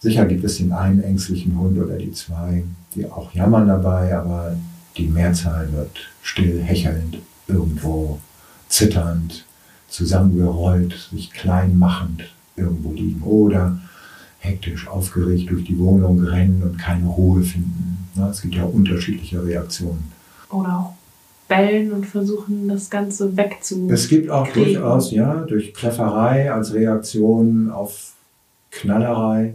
[0.00, 2.62] Sicher gibt es den einen ängstlichen Hund oder die zwei,
[2.94, 4.56] die auch jammern dabei, aber
[4.96, 5.90] die Mehrzahl wird
[6.22, 7.18] still, hechelnd,
[7.48, 8.18] irgendwo
[8.68, 9.44] zitternd,
[9.88, 12.24] zusammengerollt, sich klein machend
[12.56, 13.78] irgendwo liegen oder
[14.38, 18.08] hektisch aufgeregt durch die Wohnung rennen und keine Ruhe finden.
[18.30, 20.12] Es gibt ja unterschiedliche Reaktionen.
[20.50, 20.94] Oder auch
[21.48, 23.88] bellen und versuchen, das Ganze wegzu.
[23.90, 28.12] Es gibt auch durchaus, ja, durch Klefferei als Reaktion auf
[28.70, 29.54] Knallerei,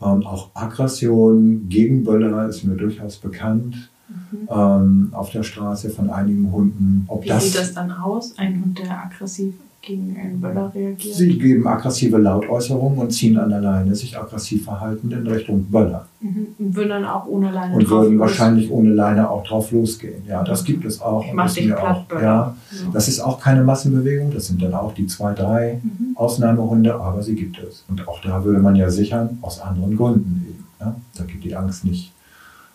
[0.00, 4.48] ähm, auch Aggression gegen Böller ist mir durchaus bekannt Mhm.
[4.50, 7.04] ähm, auf der Straße von einigen Hunden.
[7.08, 8.38] Ob Wie das, sieht das dann aus?
[8.38, 9.54] Ein Hund, der aggressiv
[9.88, 11.16] gegen einen Böller reagiert?
[11.16, 16.06] Sie geben aggressive Lautäußerungen und ziehen an der Leine sich aggressiv verhalten in Richtung Böller.
[16.20, 16.46] Mhm.
[16.58, 18.20] Und würden dann auch ohne Leine Und würden los.
[18.28, 20.22] wahrscheinlich ohne Leine auch drauf losgehen.
[20.28, 21.24] Ja, das gibt es auch.
[21.26, 22.04] Ich mach dich platt, auch.
[22.04, 22.22] Böller.
[22.22, 22.90] Ja, Ja.
[22.92, 24.32] das ist auch keine Massenbewegung.
[24.32, 26.16] Das sind dann auch die zwei, drei Mhm.
[26.16, 27.84] Ausnahmehunde, aber sie gibt es.
[27.88, 30.64] Und auch da würde man ja sichern, aus anderen Gründen eben.
[30.80, 30.94] Ja?
[31.16, 32.12] Da geht die Angst nicht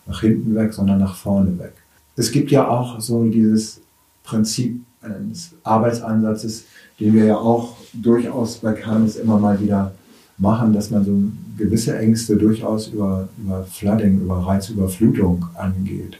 [0.08, 1.74] nach hinten weg, sondern nach vorne weg.
[2.16, 3.80] Es gibt ja auch so dieses
[4.24, 6.66] Prinzip eines Arbeitsansatzes,
[7.00, 9.92] den wir ja auch durchaus bei Canis immer mal wieder
[10.38, 11.14] machen, dass man so
[11.58, 16.18] gewisse Ängste durchaus über, über Flooding, über Reizüberflutung angeht.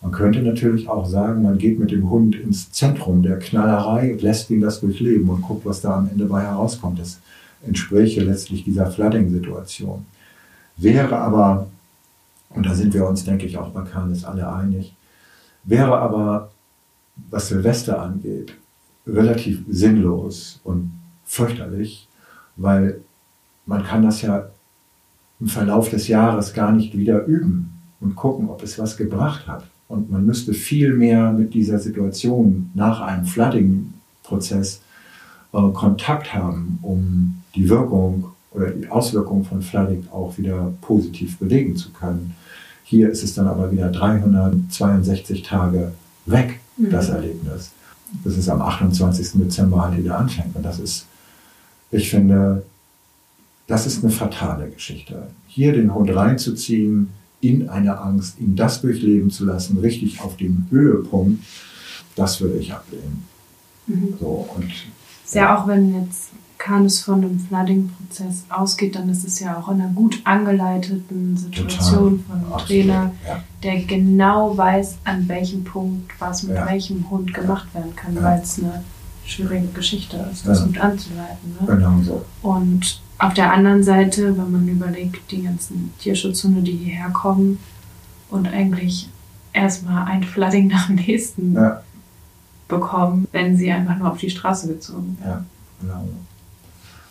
[0.00, 4.22] Man könnte natürlich auch sagen, man geht mit dem Hund ins Zentrum der Knallerei und
[4.22, 6.98] lässt ihn das durchleben und guckt, was da am Ende bei herauskommt.
[6.98, 7.20] Das
[7.64, 10.04] entspräche letztlich dieser Flooding-Situation.
[10.76, 11.68] Wäre aber,
[12.50, 14.94] und da sind wir uns, denke ich, auch bei Canis alle einig,
[15.64, 16.50] wäre aber,
[17.30, 18.54] was Silvester angeht,
[19.06, 20.92] relativ sinnlos und
[21.24, 22.08] fürchterlich,
[22.56, 23.00] weil
[23.66, 24.48] man kann das ja
[25.40, 29.64] im Verlauf des Jahres gar nicht wieder üben und gucken, ob es was gebracht hat.
[29.88, 34.80] Und man müsste viel mehr mit dieser Situation nach einem Flooding-Prozess
[35.52, 41.76] äh, Kontakt haben, um die Wirkung oder die Auswirkungen von Flooding auch wieder positiv belegen
[41.76, 42.34] zu können.
[42.84, 45.92] Hier ist es dann aber wieder 362 Tage
[46.26, 46.90] weg, Mhm.
[46.90, 47.70] das Erlebnis.
[48.24, 49.32] Bis es am 28.
[49.34, 50.54] Dezember halt wieder anfängt.
[50.54, 51.06] Und das ist,
[51.90, 52.64] ich finde,
[53.66, 55.28] das ist eine fatale Geschichte.
[55.46, 57.08] Hier den Hund reinzuziehen
[57.40, 61.42] in eine Angst, ihn das durchleben zu lassen, richtig auf dem Höhepunkt,
[62.14, 63.24] das würde ich ablehnen.
[63.86, 64.14] Mhm.
[64.20, 64.70] So, und
[65.24, 66.30] Ist ja auch, wenn jetzt
[66.62, 72.24] Canis von einem Flooding-Prozess ausgeht, dann ist es ja auch in einer gut angeleiteten Situation
[72.28, 76.66] von einem Trainer, Ja, der genau weiß, an welchem Punkt was mit Ja.
[76.70, 78.22] welchem Hund gemacht werden kann, Ja.
[78.22, 78.84] weil es eine
[79.24, 81.56] schwierige Geschichte ist, das gut anzuleiten.
[81.60, 81.66] Ne?
[81.66, 82.24] genau so.
[82.42, 87.58] Und auf der anderen Seite, wenn man überlegt, die ganzen Tierschutzhunde, die hierher kommen
[88.30, 89.08] und eigentlich
[89.52, 91.56] erstmal ein Flooding nach dem nächsten
[92.68, 95.46] bekommen, wenn sie einfach nur auf die Straße gezogen werden.
[95.82, 96.08] ja, genau.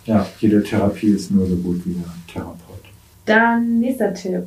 [0.05, 2.85] Ja, jede Therapie ist nur so gut wie der Therapeut.
[3.25, 4.43] Dann nächster Tipp.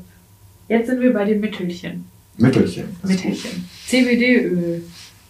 [0.68, 2.04] Jetzt sind wir bei den Mittelchen.
[2.36, 2.88] Mittelchen.
[3.02, 3.64] Mittelchen.
[3.86, 4.82] CBD-Öl.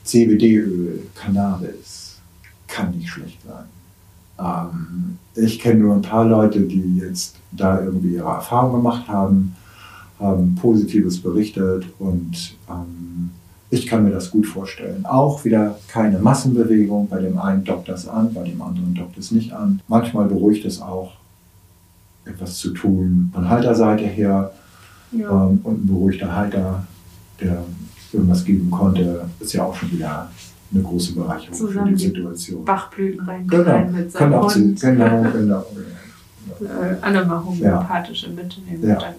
[0.05, 2.19] CBD-Öl, Cannabis,
[2.67, 3.65] kann nicht schlecht sein.
[4.39, 9.57] Ähm, ich kenne nur ein paar Leute, die jetzt da irgendwie ihre Erfahrung gemacht haben,
[10.19, 13.31] haben Positives berichtet und ähm,
[13.75, 15.05] ich kann mir das gut vorstellen.
[15.05, 17.09] Auch wieder keine Massenbewegung.
[17.09, 19.81] Bei dem einen dockt das an, bei dem anderen dockt es nicht an.
[19.89, 21.13] Manchmal beruhigt es auch,
[22.25, 24.53] etwas zu tun von Halterseite her.
[25.13, 25.29] Ja.
[25.47, 26.85] Ähm, und ein beruhigter Halter,
[27.41, 27.63] der
[28.13, 30.31] irgendwas geben konnte, ist ja auch schon wieder
[30.73, 32.65] eine große Bereicherung Zusammen für die Situation.
[32.65, 34.81] Bachblüten rein, Genau, mit seinem auch zu, Hund.
[34.81, 35.65] genau, genau.
[36.61, 38.95] Äh, alle mal homöopathische mitnehmen Ja.
[38.95, 39.15] und dann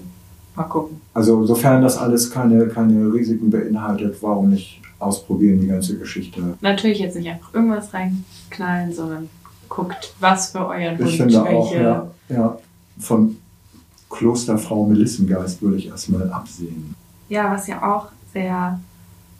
[0.56, 1.02] mal gucken.
[1.13, 6.58] Also sofern das alles keine, keine Risiken beinhaltet, warum nicht ausprobieren die ganze Geschichte?
[6.62, 9.30] Natürlich jetzt nicht einfach irgendwas reinknallen, sondern
[9.70, 12.58] guckt, was für euren Hund Ich finde auch, ja, ja,
[13.00, 13.38] von
[14.10, 16.96] Klosterfrau Melissengeist würde ich erstmal absehen.
[17.28, 18.80] Ja, was ja auch sehr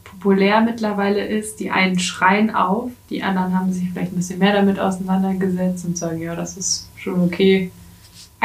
[0.04, 4.54] populär mittlerweile ist, die einen schreien auf, die anderen haben sich vielleicht ein bisschen mehr
[4.54, 7.72] damit auseinandergesetzt und sagen, ja, das ist schon okay.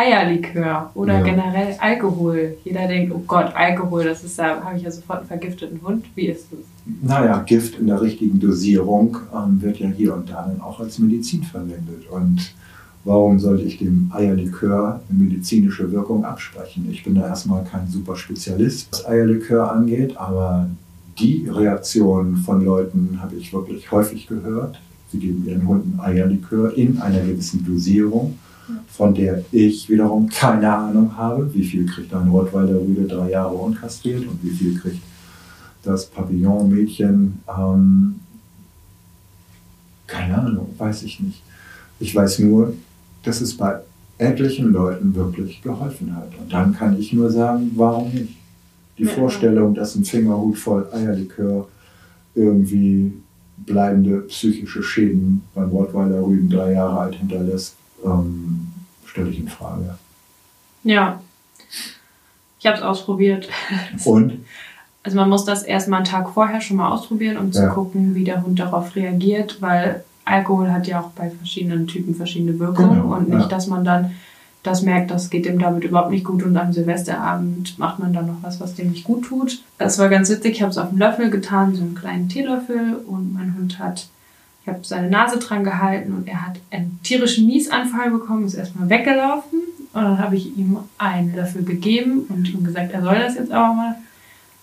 [0.00, 1.22] Eierlikör oder Ja.
[1.24, 2.56] generell Alkohol.
[2.64, 6.04] Jeder denkt, oh Gott, Alkohol, das ist da, habe ich ja sofort einen vergifteten Hund.
[6.14, 6.60] Wie ist das?
[7.02, 10.98] Naja, Gift in der richtigen Dosierung ähm, wird ja hier und da dann auch als
[10.98, 12.08] Medizin verwendet.
[12.10, 12.54] Und
[13.04, 16.88] warum sollte ich dem Eierlikör eine medizinische Wirkung absprechen?
[16.90, 20.68] Ich bin da erstmal kein super Spezialist, was Eierlikör angeht, aber
[21.18, 24.80] die Reaktion von Leuten habe ich wirklich häufig gehört.
[25.12, 28.38] Sie geben ihren Hunden Eierlikör in einer gewissen Dosierung,
[28.88, 31.52] von der ich wiederum keine Ahnung habe.
[31.54, 35.02] Wie viel kriegt ein Rottweiler Rüde drei Jahre unkastriert und wie viel kriegt
[35.82, 37.40] das Papillon-Mädchen?
[37.48, 38.20] Ähm,
[40.06, 41.42] keine Ahnung, weiß ich nicht.
[41.98, 42.74] Ich weiß nur,
[43.22, 43.80] dass es bei
[44.18, 46.30] etlichen Leuten wirklich geholfen hat.
[46.38, 48.36] Und dann kann ich nur sagen, warum nicht?
[48.98, 49.10] Die Ja.
[49.10, 51.68] Vorstellung, dass ein Fingerhut voll Eierlikör
[52.34, 53.12] irgendwie
[53.56, 58.68] bleibende psychische Schäden beim Rottweiler Rüden drei Jahre alt hinterlässt, ähm,
[59.06, 59.96] stelle ich in Frage.
[60.84, 61.20] Ja.
[62.58, 63.48] Ich habe es ausprobiert.
[64.04, 64.44] Und
[65.02, 67.68] Also man muss das erstmal einen Tag vorher schon mal ausprobieren, um zu Ja.
[67.70, 72.58] gucken, wie der Hund darauf reagiert, weil Alkohol hat ja auch bei verschiedenen Typen verschiedene
[72.58, 73.48] Wirkungen Genau, und nicht, ja.
[73.48, 74.12] dass man dann
[74.62, 78.26] das merkt, das geht dem damit überhaupt nicht gut und am Silvesterabend macht man dann
[78.26, 79.62] noch was, was dem nicht gut tut.
[79.78, 82.96] Das war ganz witzig, ich habe es auf einen Löffel getan, so einen kleinen Teelöffel
[83.06, 84.08] und mein Hund hat,
[84.70, 89.60] habe seine Nase dran gehalten und er hat einen tierischen Niesanfall bekommen, ist erstmal weggelaufen
[89.92, 93.52] und dann habe ich ihm einen Löffel gegeben und ihm gesagt, er soll das jetzt
[93.52, 93.94] aber mal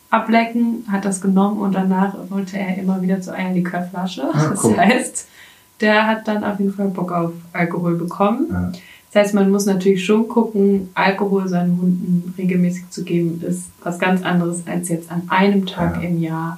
[0.10, 4.24] ablecken, hat das genommen und danach wollte er immer wieder zur Eierlikörflasche.
[4.34, 4.78] Ah, das cool.
[4.78, 5.28] heißt,
[5.82, 8.48] der hat dann auf jeden Fall Bock auf Alkohol bekommen.
[8.50, 8.72] Ja.
[9.12, 14.00] Das heißt, man muss natürlich schon gucken, Alkohol seinen Hunden regelmäßig zu geben, ist was
[14.00, 16.02] ganz anderes als jetzt an einem Tag Ja.
[16.08, 16.58] im Jahr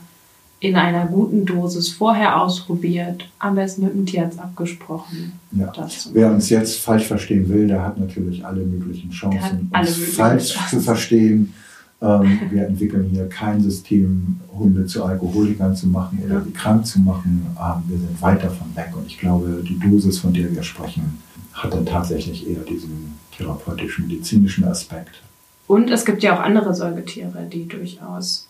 [0.59, 5.33] in einer guten Dosis vorher ausprobiert, am besten mit dem Tierarzt abgesprochen.
[5.51, 5.71] Ja.
[6.13, 10.15] Wer uns jetzt falsch verstehen will, der hat natürlich alle möglichen Chancen, alle uns möglichen
[10.15, 10.79] falsch Chancen.
[10.79, 11.53] zu verstehen.
[12.01, 16.99] Ähm, wir entwickeln hier kein System, Hunde zu Alkoholikern zu machen oder sie krank zu
[16.99, 17.45] machen.
[17.57, 21.19] Ähm, wir sind weit davon weg und ich glaube, die Dosis, von der wir sprechen,
[21.53, 25.21] hat dann tatsächlich eher diesen therapeutischen, medizinischen Aspekt.
[25.67, 28.48] Und es gibt ja auch andere Säugetiere, die durchaus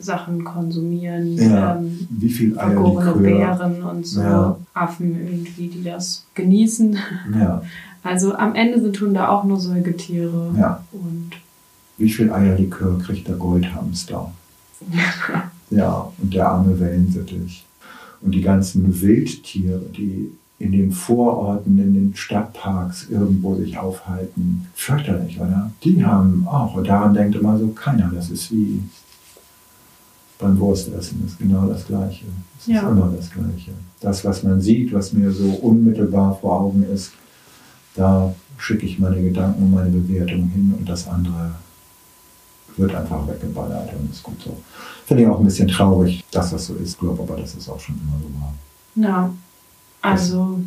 [0.00, 1.36] Sachen konsumieren.
[1.36, 3.14] Ja, Ähm, Wie viel Eierlikör?
[3.14, 4.56] Bären und so Ja.
[4.74, 6.96] Affen irgendwie, die das genießen.
[7.38, 7.62] Ja,
[8.02, 10.54] Also am Ende sind Hunde auch nur Säugetiere.
[10.56, 10.82] ja.
[10.92, 11.32] Und
[11.98, 14.30] Wie viel Eierlikör kriegt der Goldhamster?
[15.72, 17.64] Ja, und der arme Wellensittich.
[18.22, 24.66] Und die ganzen Wildtiere, die in den Vororten, in den Stadtparks irgendwo sich aufhalten.
[24.74, 25.70] Fürchterlich, oder?
[25.84, 28.82] Die haben auch, und daran denkt immer so keiner, das ist wie
[30.40, 32.24] beim Wurstessen, ist genau das Gleiche.
[32.58, 32.88] Es ist Ja.
[32.90, 33.72] immer das Gleiche.
[34.00, 37.12] Das, was man sieht, was mir so unmittelbar vor Augen ist,
[37.94, 41.50] da schicke ich meine Gedanken und meine Bewertung hin und das andere
[42.76, 44.56] wird einfach weggeballert und ist gut so.
[45.06, 47.80] Finde ich auch ein bisschen traurig, dass das so ist, glaube aber, dass es auch
[47.80, 48.54] schon immer so war.
[49.10, 49.30] ja,
[50.02, 50.60] also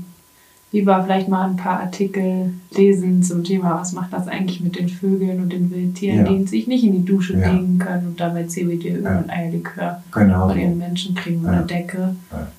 [0.73, 4.89] lieber vielleicht mal ein paar Artikel lesen zum Thema, was macht das eigentlich mit den
[4.89, 6.31] Vögeln und den Wildtieren, Ja.
[6.33, 7.51] die sich nicht in die Dusche Ja.
[7.51, 9.19] legen können und dabei CBD-Öl Ja.
[9.19, 10.49] und Eierlikör Genau.
[10.49, 10.77] von ihren.
[10.79, 12.15] Menschen kriegen oder Decke,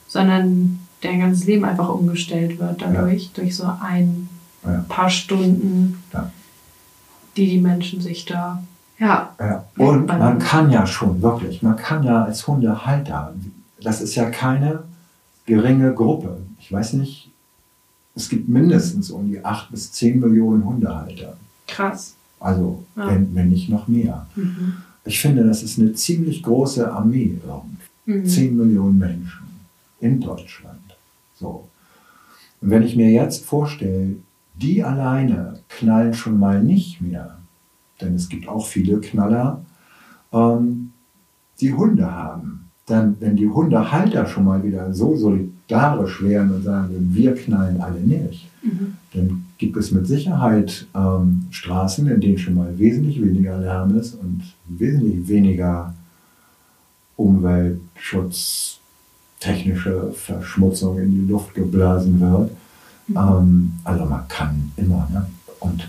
[0.08, 4.28] sondern deren ganzes Leben einfach umgestellt wird dadurch, durch so ein
[4.88, 6.02] paar Stunden,
[7.36, 8.62] die die Menschen sich da,
[8.98, 9.34] ja.
[9.76, 13.34] Und man kann ja schon wirklich, man kann ja als Hundehalter,
[13.82, 14.84] das ist ja keine
[15.46, 16.38] geringe Gruppe.
[16.60, 17.30] Ich weiß nicht,
[18.14, 21.36] es gibt mindestens um die acht bis zehn Millionen Hundehalter.
[21.66, 22.14] Krass.
[22.40, 23.08] Also, Ja.
[23.08, 24.26] wenn, wenn nicht noch mehr.
[24.36, 24.74] Mhm.
[25.04, 27.38] Ich finde, das ist eine ziemlich große Armee.
[27.44, 27.76] irgendwie.
[28.06, 28.26] Mhm.
[28.26, 29.46] 10 Millionen Menschen
[30.00, 30.78] in Deutschland.
[31.34, 31.68] So.
[32.60, 34.16] Und wenn ich mir jetzt vorstelle,
[34.54, 37.38] die alleine knallen schon mal nicht mehr,
[38.02, 39.64] denn es gibt auch viele Knaller,
[40.32, 40.92] ähm,
[41.60, 42.70] die Hunde haben.
[42.86, 45.16] Dann, wenn die Hundehalter schon mal wieder so
[45.68, 48.94] solidarisch wären und sagen würden, wir knallen alle nicht, Mhm.
[49.12, 54.14] dann gibt es mit Sicherheit ähm, Straßen, in denen schon mal wesentlich weniger Lärm ist
[54.14, 55.92] und wesentlich weniger
[57.16, 58.78] Umweltschutz,
[59.38, 62.50] technische Verschmutzung in die Luft geblasen wird.
[63.14, 65.06] Ähm, also man kann immer.
[65.12, 65.26] Ne?
[65.60, 65.88] Und,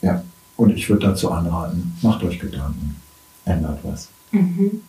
[0.00, 0.22] ja.
[0.56, 2.94] und ich würde dazu anraten, macht euch Gedanken,
[3.44, 4.08] ändert was.
[4.30, 4.82] Mhm.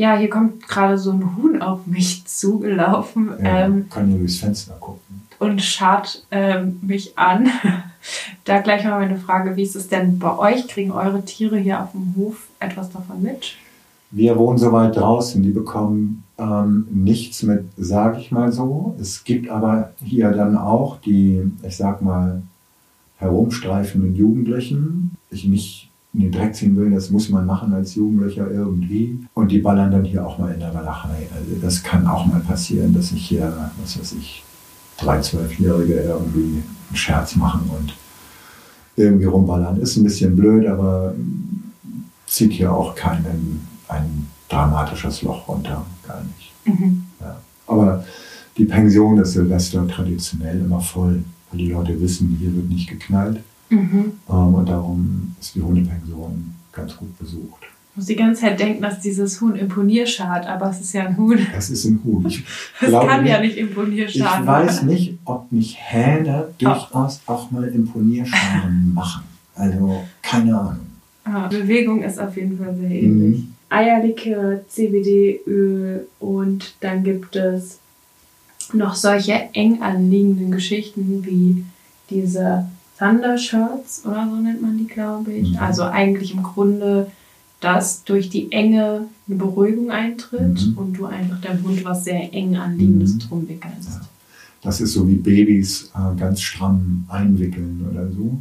[0.00, 4.38] Ja, hier kommt gerade so ein Huhn auf mich zugelaufen Ja, ähm, kann ja durchs
[4.38, 5.20] Fenster gucken.
[5.38, 7.50] und scharrt ähm, mich an.
[8.46, 10.68] da gleich mal meine Frage, wie ist es denn bei euch?
[10.68, 13.56] Kriegen eure Tiere hier auf dem Hof etwas davon mit?
[14.10, 18.96] Wir wohnen so weit draußen, die bekommen ähm, nichts mit, sage ich mal so.
[18.98, 22.40] Es gibt aber hier dann auch die, ich sag mal,
[23.18, 25.18] herumstreifenden Jugendlichen.
[25.28, 29.18] Ich nicht in den Dreck ziehen will, das muss man machen als Jugendlicher irgendwie.
[29.34, 31.28] Und die ballern dann hier auch mal in der Walachei.
[31.36, 34.42] Also das kann auch mal passieren, dass ich hier, was weiß ich,
[34.98, 37.94] drei, zwölfjährige irgendwie einen Scherz machen und
[38.96, 39.80] irgendwie rumballern.
[39.80, 41.14] Ist ein bisschen blöd, aber
[42.26, 46.52] zieht hier auch keinen ein dramatisches Loch runter, gar nicht.
[46.64, 47.04] Mhm.
[47.20, 47.40] Ja.
[47.66, 48.04] Aber
[48.56, 53.40] die Pension ist Silvester traditionell immer voll, weil die Leute wissen, hier wird nicht geknallt.
[53.70, 54.12] Mhm.
[54.28, 57.62] Ähm, und darum ist die Hundepension ganz gut besucht.
[57.92, 61.16] Ich muss die ganze Zeit denken, dass dieses Huhn Imponierschad, aber es ist ja ein
[61.16, 61.38] Huhn.
[61.52, 62.24] Das ist ein Huhn.
[62.26, 62.44] Ich
[62.80, 67.64] Das glaube kann ja nicht- nicht Ich weiß nicht, ob nicht Hähne durchaus auch mal
[67.68, 69.24] Imponierscharen machen.
[69.56, 70.86] Also keine Ahnung.
[71.24, 73.40] Ah, Bewegung ist auf jeden Fall sehr ähnlich.
[73.40, 73.54] Mhm.
[73.68, 77.78] Eierlikör, CBD-Öl und dann gibt es
[78.72, 81.64] noch solche eng anliegenden Geschichten wie
[82.08, 82.66] diese
[83.00, 85.52] Thunder Shirts oder so nennt man die, glaube ich.
[85.52, 85.58] Mhm.
[85.58, 87.10] Also eigentlich im Grunde,
[87.60, 90.78] dass durch die Enge eine Beruhigung eintritt Mhm.
[90.78, 93.18] und du einfach deinem Hund was sehr eng anliegendes Mhm.
[93.20, 93.88] drum wickelst.
[93.90, 94.00] Ja.
[94.62, 98.38] Das ist so wie Babys äh, ganz stramm einwickeln oder so.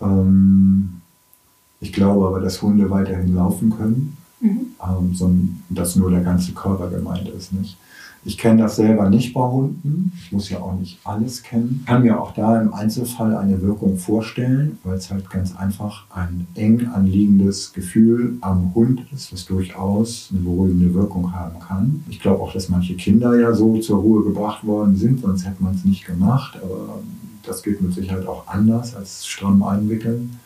[0.00, 0.90] Ähm,
[1.80, 4.60] ich glaube aber, dass Hunde weiterhin laufen können, Mhm.
[4.82, 7.52] ähm, sondern dass nur der ganze Körper gemeint ist.
[7.52, 7.76] Nicht?
[8.26, 10.10] Ich kenne das selber nicht bei Hunden.
[10.20, 11.84] Ich muss ja auch nicht alles kennen.
[11.86, 16.48] Kann mir auch da im Einzelfall eine Wirkung vorstellen, weil es halt ganz einfach ein
[16.56, 22.02] eng anliegendes Gefühl am Hund ist, was durchaus eine beruhigende Wirkung haben kann.
[22.08, 25.62] Ich glaube auch, dass manche Kinder ja so zur Ruhe gebracht worden sind, sonst hätte
[25.62, 26.58] man es nicht gemacht.
[26.60, 26.98] Aber
[27.44, 30.40] das geht mit Sicherheit auch anders als stramm einwickeln.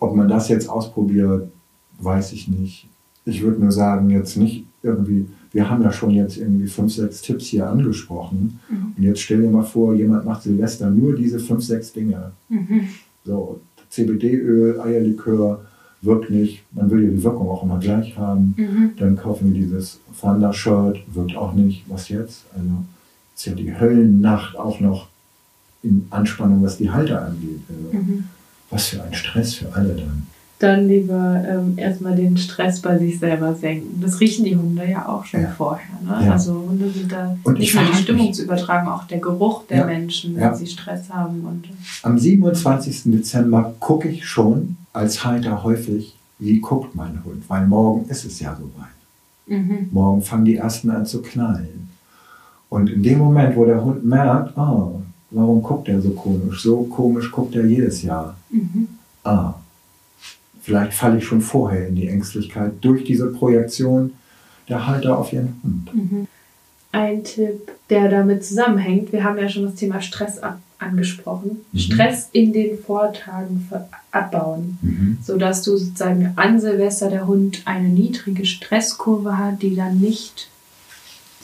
[0.00, 1.52] Ob man das jetzt ausprobiert,
[1.98, 2.88] weiß ich nicht.
[3.26, 7.22] Ich würde nur sagen, jetzt nicht irgendwie, wir haben ja schon jetzt irgendwie fünf, sechs
[7.22, 8.60] Tipps hier angesprochen.
[8.68, 8.92] Mhm.
[8.94, 12.32] Und jetzt stell dir mal vor, jemand macht Silvester nur diese fünf, sechs Dinge.
[12.50, 12.82] Mhm.
[13.24, 15.62] So, CBD-Öl, Eierlikör,
[16.02, 16.62] wirkt nicht.
[16.72, 18.54] Man will ja die Wirkung auch immer gleich haben.
[18.58, 18.90] Mhm.
[18.98, 21.84] Dann kaufen wir dieses Thunder-Shirt, wirkt auch nicht.
[21.88, 22.44] Was jetzt?
[22.54, 22.68] Also,
[23.34, 25.08] ist ja die Höllennacht auch noch
[25.82, 27.60] in Anspannung, was die Halter angeht.
[27.70, 28.24] Also, Mhm.
[28.68, 30.26] was für ein Stress für alle dann.
[30.58, 34.00] Dann lieber ähm, erstmal den Stress bei sich selber senken.
[34.00, 35.48] Das riechen die Hunde ja auch schon Ja.
[35.50, 35.84] vorher.
[36.02, 36.24] Ne?
[36.26, 36.32] Ja.
[36.32, 39.64] Also Hunde sind da Und nicht ich nur die Stimmung zu übertragen, auch der Geruch
[39.68, 39.84] der Ja.
[39.86, 41.40] Menschen, wenn sie Stress haben.
[41.44, 41.68] Und
[42.02, 43.02] Am 27.
[43.12, 48.40] Dezember gucke ich schon als Halter häufig, wie guckt mein Hund, weil morgen ist es
[48.40, 48.86] ja soweit.
[49.60, 49.88] mhm.
[49.92, 51.88] Morgen fangen die ersten an zu knallen.
[52.70, 54.88] Und in dem Moment, wo der Hund merkt, ah,
[55.30, 56.62] warum guckt er so komisch?
[56.62, 58.36] So komisch guckt er jedes Jahr.
[58.50, 58.88] Mhm.
[59.22, 59.54] Ah,
[60.66, 64.14] vielleicht falle ich schon vorher in die Ängstlichkeit durch diese Projektion
[64.68, 65.94] der Halter auf ihren Hund.
[65.94, 66.26] Mhm.
[66.90, 71.64] Ein Tipp, der damit zusammenhängt, wir haben ja schon das Thema Stress ab angesprochen.
[71.72, 71.78] Mhm.
[71.78, 73.66] Stress in den Vortagen
[74.10, 75.18] abbauen, Mhm.
[75.22, 80.48] sodass du sozusagen an Silvester der Hund eine niedrige Stresskurve hat, die dann nicht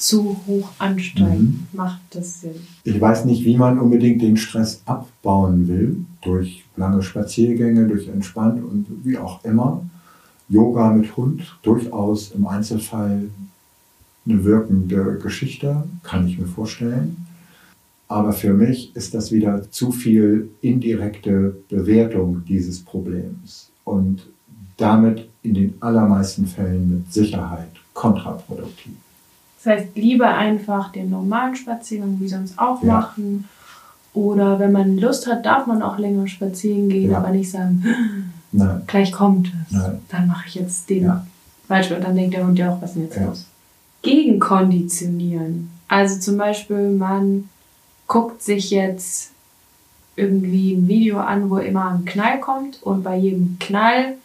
[0.02, 1.40] zu hoch ansteigt.
[1.40, 1.66] Mhm.
[1.72, 2.56] Macht das Sinn?
[2.84, 6.04] Ich weiß nicht, wie man unbedingt den Stress abbauen will.
[6.22, 9.82] Durch lange Spaziergänge, durch entspannt und wie auch immer.
[10.48, 13.28] Yoga mit Hund, durchaus im Einzelfall
[14.26, 17.16] eine wirkende Geschichte, kann ich mir vorstellen.
[18.08, 24.26] Aber für mich ist das wieder zu viel indirekte Bewertung dieses Problems und
[24.76, 28.94] damit in den allermeisten Fällen mit Sicherheit kontraproduktiv.
[29.64, 32.94] Das heißt, lieber einfach den normalen Spaziergang wie sonst auch Ja.
[33.00, 33.48] machen
[34.14, 37.18] Oder wenn man Lust hat, darf man auch länger spazieren gehen, Ja.
[37.18, 37.82] aber nicht sagen,
[38.52, 38.82] Nein.
[38.86, 39.72] gleich kommt es.
[39.74, 40.00] Nein.
[40.10, 41.26] Dann mache ich jetzt den Ja.
[41.66, 41.96] Beispiel.
[41.96, 43.24] Und dann denkt der Hund ja auch, was ist denn jetzt Ja.
[43.26, 43.46] los?
[44.02, 45.70] Gegenkonditionieren.
[45.88, 47.48] Also zum Beispiel, man
[48.06, 49.30] guckt sich jetzt
[50.16, 54.16] irgendwie ein Video an, wo immer ein Knall kommt und bei jedem Knall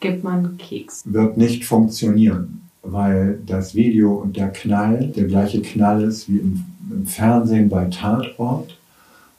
[0.00, 1.02] gibt man einen Keks.
[1.04, 6.64] Wird nicht funktionieren, weil das Video und der Knall der gleiche Knall ist wie im,
[6.90, 8.78] im Fernsehen bei Tatort.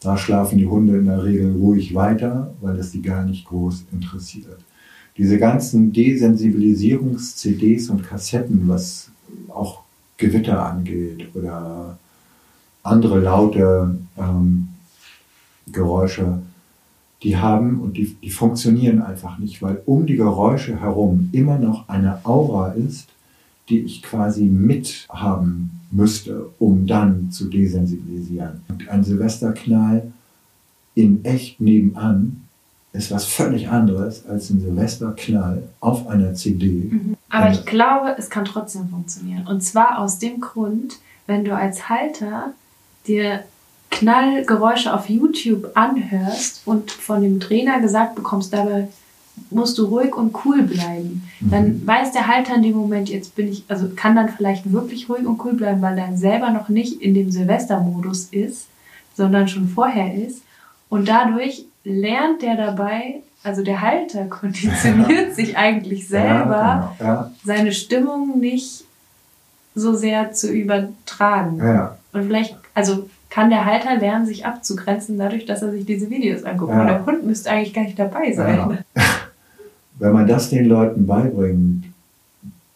[0.01, 3.85] Da schlafen die Hunde in der Regel ruhig weiter, weil das die gar nicht groß
[3.91, 4.59] interessiert.
[5.17, 9.09] Diese ganzen Desensibilisierungs-CDs und Kassetten, was
[9.49, 9.81] auch
[10.17, 11.97] Gewitter angeht oder
[12.83, 14.67] andere laute ähm,
[15.71, 16.39] Geräusche,
[17.23, 21.89] die haben und die, die funktionieren einfach nicht, weil um die Geräusche herum immer noch
[21.89, 23.07] eine Aura ist,
[23.69, 28.61] die ich quasi mithaben müsste, um dann zu desensibilisieren.
[28.67, 30.11] Und ein Silvesterknall
[30.93, 32.41] in echt nebenan
[32.93, 36.89] ist was völlig anderes als ein Silvesterknall auf einer CD.
[37.29, 37.51] Aber Ja.
[37.51, 39.45] ich glaube, es kann trotzdem funktionieren.
[39.47, 40.97] Und zwar aus dem Grund,
[41.27, 42.53] wenn du als Halter
[43.07, 43.43] dir
[43.91, 48.87] Knallgeräusche auf YouTube anhörst und von dem Trainer gesagt bekommst, dabei
[49.49, 51.23] musst du ruhig und cool bleiben.
[51.39, 55.09] Dann weiß der Halter in dem Moment, jetzt bin ich, also kann dann vielleicht wirklich
[55.09, 58.67] ruhig und cool bleiben, weil er selber noch nicht in dem Silvestermodus ist,
[59.15, 60.41] sondern schon vorher ist.
[60.89, 67.09] Und dadurch lernt der dabei, also der Halter konditioniert sich eigentlich selber, Ja, genau.
[67.11, 68.83] ja, seine Stimmung nicht
[69.75, 71.57] so sehr zu übertragen.
[71.59, 71.97] ja, ja.
[72.13, 76.45] Und vielleicht, also kann der Halter lernen, sich abzugrenzen, dadurch, dass er sich diese Videos
[76.45, 76.71] anguckt.
[76.71, 76.79] Ja.
[76.79, 78.79] Und der Hund müsste eigentlich gar nicht dabei sein.
[79.99, 81.85] Wenn man das den Leuten beibringt,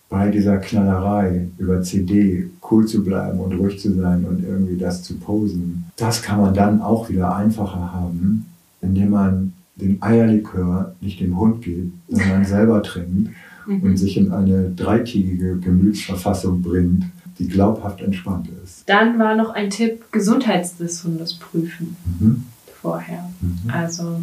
[0.10, 5.04] bei dieser Knallerei über CD cool zu bleiben und ruhig zu sein und irgendwie das
[5.04, 8.46] zu posen, das kann man dann auch wieder einfacher haben,
[8.82, 13.30] indem man den Eierlikör nicht dem Hund gibt, sondern selber trinkt
[13.68, 17.06] und sich in eine dreitägige Gemütsverfassung bringt,
[17.38, 18.84] die glaubhaft entspannt ist.
[18.90, 22.44] Dann war noch ein Tipp, Gesundheit des Hundes prüfen Mhm.
[22.82, 23.30] vorher.
[23.42, 23.70] Mhm.
[23.70, 24.20] Also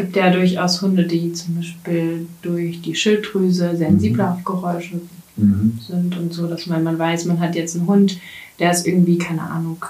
[0.00, 5.00] gibt ja durchaus Hunde, die zum Beispiel durch die Schilddrüse sensibler auf Geräusche
[5.36, 5.78] Mhm.
[5.86, 8.18] sind und so, dass man, man weiß, man hat jetzt einen Hund,
[8.58, 9.82] der ist irgendwie, keine Ahnung,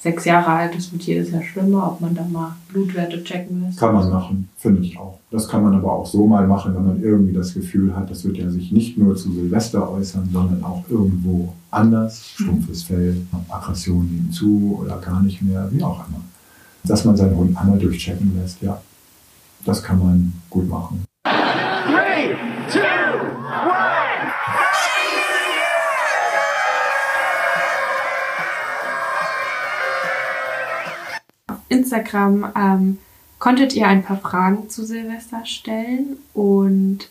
[0.00, 3.78] sechs Jahre alt, das wird jedes Jahr schlimmer, ob man da mal Blutwerte checken lässt.
[3.78, 5.18] Kann man machen, finde ich auch.
[5.30, 8.24] Das kann man aber auch so mal machen, wenn man irgendwie das Gefühl hat, das
[8.24, 12.22] wird ja sich nicht nur zu Silvester äußern, sondern auch irgendwo anders.
[12.34, 13.16] Stumpfes Fell,
[13.48, 16.20] Aggression nehmen zu oder gar nicht mehr, wie auch immer.
[16.84, 18.80] Dass man seinen Hund einmal durchchecken lässt, ja,
[19.64, 21.04] das kann man gut machen.
[21.24, 22.36] Three,
[22.70, 24.02] two, one.
[31.68, 32.98] Instagram ähm,
[33.38, 37.08] konntet ihr ein paar Fragen zu Silvester stellen und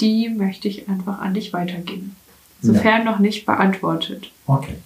[0.00, 2.16] die möchte ich einfach an dich weitergeben.
[2.62, 4.32] Sofern noch nicht beantwortet.
[4.46, 4.76] Okay.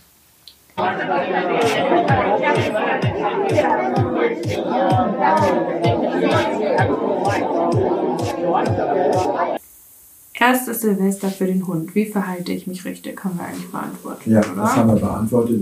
[10.37, 11.95] Erstes Silvester für den Hund.
[11.95, 13.23] Wie verhalte ich mich richtig?
[13.23, 14.27] Haben wir eigentlich beantwortet.
[14.27, 14.63] Ja, oder?
[14.63, 15.61] das haben wir beantwortet.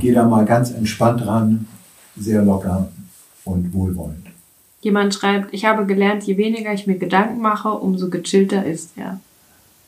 [0.00, 1.68] Geh da mal ganz entspannt ran,
[2.16, 2.88] sehr locker
[3.44, 4.26] und wohlwollend.
[4.80, 9.20] Jemand schreibt, ich habe gelernt, je weniger ich mir Gedanken mache, umso gechillter ist er.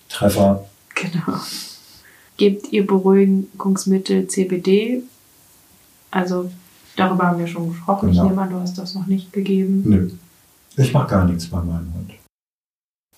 [0.08, 1.38] Treffer, Genau.
[2.36, 5.02] Gebt ihr Beruhigungsmittel CBD?
[6.10, 6.50] Also
[6.96, 8.10] darüber haben wir schon gesprochen.
[8.10, 8.24] Genau.
[8.24, 9.82] Ich nehme an, du hast das noch nicht gegeben.
[9.86, 10.10] nö.
[10.76, 12.10] Ich mache gar nichts bei meinem Hund.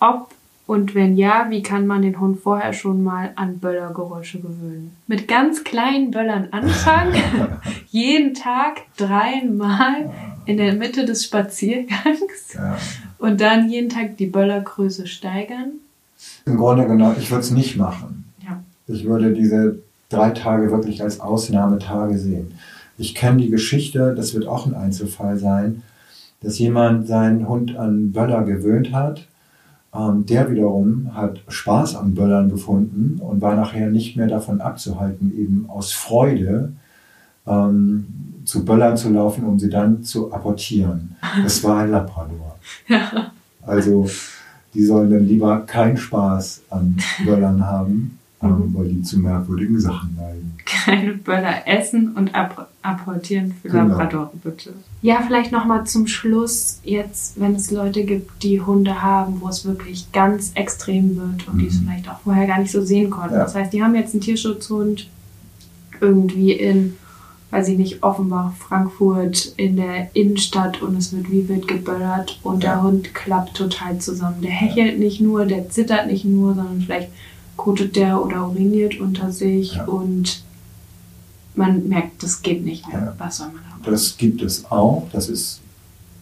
[0.00, 0.30] Ob
[0.66, 4.94] und wenn ja, wie kann man den Hund vorher schon mal an Böllergeräusche gewöhnen?
[5.06, 7.14] Mit ganz kleinen Böllern anfangen,
[7.88, 10.10] jeden Tag dreimal
[10.44, 12.76] in der Mitte des Spaziergangs Ja.
[13.18, 15.72] und dann jeden Tag die Böllergröße steigern.
[16.44, 18.25] Im Grunde genommen, ich würde es nicht machen.
[18.86, 18.94] Ja.
[18.94, 19.78] Ich würde diese
[20.08, 22.52] drei Tage wirklich als Ausnahmetage sehen.
[22.98, 25.82] Ich kenne die Geschichte, das wird auch ein Einzelfall sein,
[26.40, 29.26] dass jemand seinen Hund an Böller gewöhnt hat.
[29.94, 35.32] Ähm, der wiederum hat Spaß an Böllern gefunden und war nachher nicht mehr davon abzuhalten,
[35.36, 36.72] eben aus Freude
[37.46, 38.06] ähm,
[38.44, 41.16] zu Böllern zu laufen, um sie dann zu apportieren.
[41.42, 42.58] Das war ein Labrador.
[43.68, 44.08] Also
[44.74, 48.16] die sollen dann lieber keinen Spaß an Böllern haben,
[48.48, 50.52] ähm, weil die zu merkwürdigen Sachen neigen.
[50.64, 53.88] keine Böller essen und ab apportieren für Genau.
[53.88, 54.72] Labrador, bitte.
[55.02, 59.64] Ja, vielleicht nochmal zum Schluss, jetzt, wenn es Leute gibt, die Hunde haben, wo es
[59.64, 61.84] wirklich ganz extrem wird und die es Mhm.
[61.88, 63.34] vielleicht auch vorher gar nicht so sehen konnten.
[63.34, 63.42] Ja.
[63.42, 65.08] Das heißt, die haben jetzt einen Tierschutzhund
[66.00, 66.94] irgendwie in
[67.52, 72.64] weiß ich nicht, Offenbach, Frankfurt in der Innenstadt und es wird wie wild geböllert und
[72.64, 72.70] Ja.
[72.74, 74.42] der Hund klappt total zusammen.
[74.42, 77.08] Der hechelt nicht nur, der zittert nicht nur, sondern vielleicht
[77.56, 79.84] kotet der oder uriniert unter sich Ja.
[79.84, 80.42] und
[81.54, 82.98] man merkt, das geht nicht mehr.
[82.98, 83.14] Ja.
[83.18, 83.82] Was soll man da machen?
[83.90, 85.06] Das gibt es auch.
[85.12, 85.60] Das ist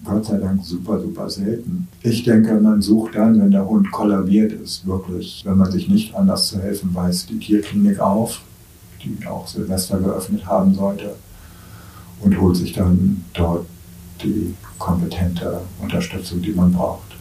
[0.04, 1.88] Gott sei Dank super, super selten.
[2.02, 6.14] Ich denke, man sucht dann, wenn der Hund kollabiert ist, wirklich, wenn man sich nicht
[6.14, 8.42] anders zu helfen weiß, die Tierklinik auf,
[9.02, 11.14] die auch Silvester geöffnet haben sollte,
[12.20, 13.66] und holt sich dann dort
[14.22, 17.16] die kompetente Unterstützung, die man braucht.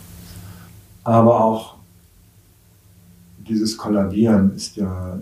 [1.06, 1.76] Aber auch
[3.48, 5.20] dieses Kollabieren ist ja,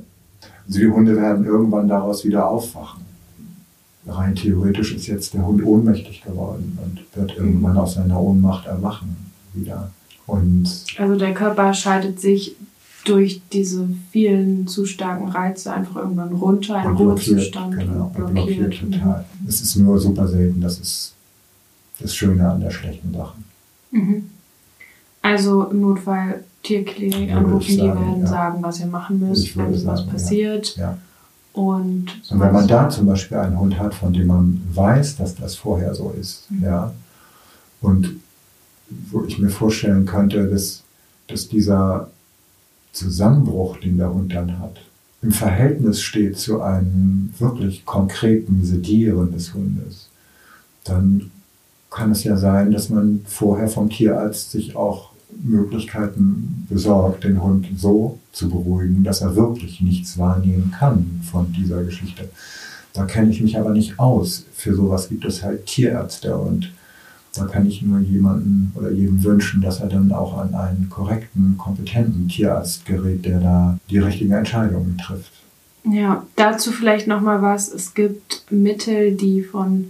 [0.68, 3.02] also die Hunde werden irgendwann daraus wieder aufwachen
[4.08, 9.16] rein theoretisch ist jetzt der Hund ohnmächtig geworden und wird irgendwann aus seiner Ohnmacht erwachen
[9.54, 9.92] wieder.
[10.28, 12.56] Und Also der Körper schaltet sich
[13.06, 18.80] durch diese vielen zu starken Reize einfach irgendwann runter, blockiert, Ruhezustand genau, und und blockiert
[18.80, 19.26] total.
[19.48, 21.14] Es ist nur super selten, das ist
[22.00, 23.36] das Schöne an der schlechten Sache.
[23.92, 24.30] Mhm.
[25.24, 28.28] Also im Notfall Tierklinik ich anrufen, die sagen, werden ja.
[28.28, 30.12] sagen, was ihr machen müsst, wenn was sagen, ja.
[30.12, 30.76] passiert.
[30.78, 30.98] Ja.
[31.54, 35.36] Und, Und wenn man da zum Beispiel einen Hund hat, von dem man weiß, dass
[35.36, 36.64] das vorher so ist, Mhm.
[36.64, 36.94] ja,
[37.82, 38.16] und
[39.10, 40.84] wo ich mir vorstellen könnte, dass,
[41.28, 42.10] dass dieser
[42.94, 44.82] Zusammenbruch, den der Hund dann hat,
[45.22, 50.10] im Verhältnis steht zu einem wirklich konkreten Sedieren des Hundes,
[50.84, 51.32] dann
[51.90, 55.11] kann es ja sein, dass man vorher vom Tierarzt sich auch
[55.44, 61.84] Möglichkeiten besorgt, den Hund so zu beruhigen, dass er wirklich nichts wahrnehmen kann von dieser
[61.84, 62.30] Geschichte.
[62.94, 64.46] Da kenne ich mich aber nicht aus.
[64.54, 66.72] Für sowas gibt es halt Tierärzte und
[67.34, 71.56] da kann ich nur jemanden oder jedem wünschen, dass er dann auch an einen korrekten,
[71.58, 75.32] kompetenten Tierarzt gerät, der da die richtigen Entscheidungen trifft.
[75.86, 77.70] Ja, dazu vielleicht nochmal was.
[77.70, 79.86] Es gibt Mittel, die von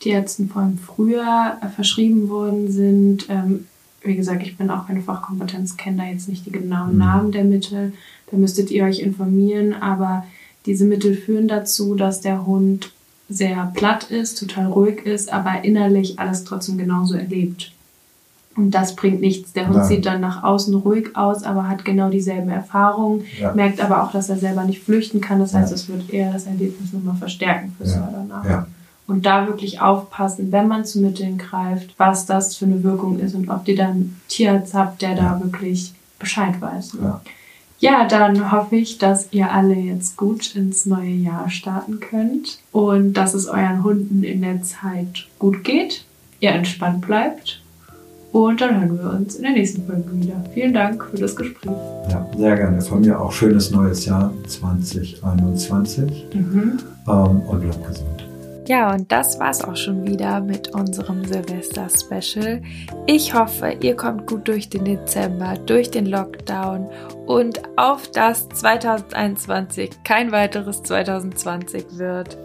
[0.00, 3.26] Tierärzten vor allem früher verschrieben worden sind.
[3.28, 3.66] Ähm,
[4.06, 6.98] wie gesagt, ich bin auch keine Fachkompetenz, kenne da jetzt nicht die genauen Mhm.
[6.98, 7.92] Namen der Mittel.
[8.30, 9.74] Da müsstet ihr euch informieren.
[9.74, 10.24] Aber
[10.66, 12.92] diese Mittel führen dazu, dass der Hund
[13.28, 17.72] sehr platt ist, total ruhig ist, aber innerlich alles trotzdem genauso erlebt.
[18.56, 19.52] Und das bringt nichts.
[19.52, 19.86] Der Hund Nein.
[19.88, 23.52] sieht dann nach außen ruhig aus, aber hat genau dieselben Erfahrungen Ja.
[23.52, 25.40] merkt aber auch, dass er selber nicht flüchten kann.
[25.40, 25.74] Das heißt, Ja.
[25.74, 28.00] es wird eher das Erlebnis nochmal verstärken fürs Ja.
[28.00, 28.44] Jahr danach.
[28.48, 28.66] Ja.
[29.06, 33.34] Und da wirklich aufpassen, wenn man zu Mitteln greift, was das für eine Wirkung ist
[33.34, 36.96] und ob ihr dann einen Tierarzt habt, der da wirklich Bescheid weiß.
[37.00, 37.20] Ja.
[37.78, 43.12] Ja, dann hoffe ich, dass ihr alle jetzt gut ins neue Jahr starten könnt und
[43.12, 46.04] dass es euren Hunden in der Zeit gut geht,
[46.40, 47.60] ihr entspannt bleibt
[48.32, 50.42] und dann hören wir uns in der nächsten Folge wieder.
[50.54, 51.70] Vielen Dank für das Gespräch.
[52.10, 52.80] Ja, sehr gerne.
[52.80, 56.78] Von mir auch schönes neues Jahr 2021 Mhm.
[57.08, 58.25] ähm, und bleibt gesund.
[58.66, 62.62] Ja, und das war's auch schon wieder mit unserem Silvester-Special.
[63.06, 66.90] Ich hoffe, ihr kommt gut durch den Dezember, durch den Lockdown
[67.26, 72.36] und auf das 2021 kein weiteres 2020 wird.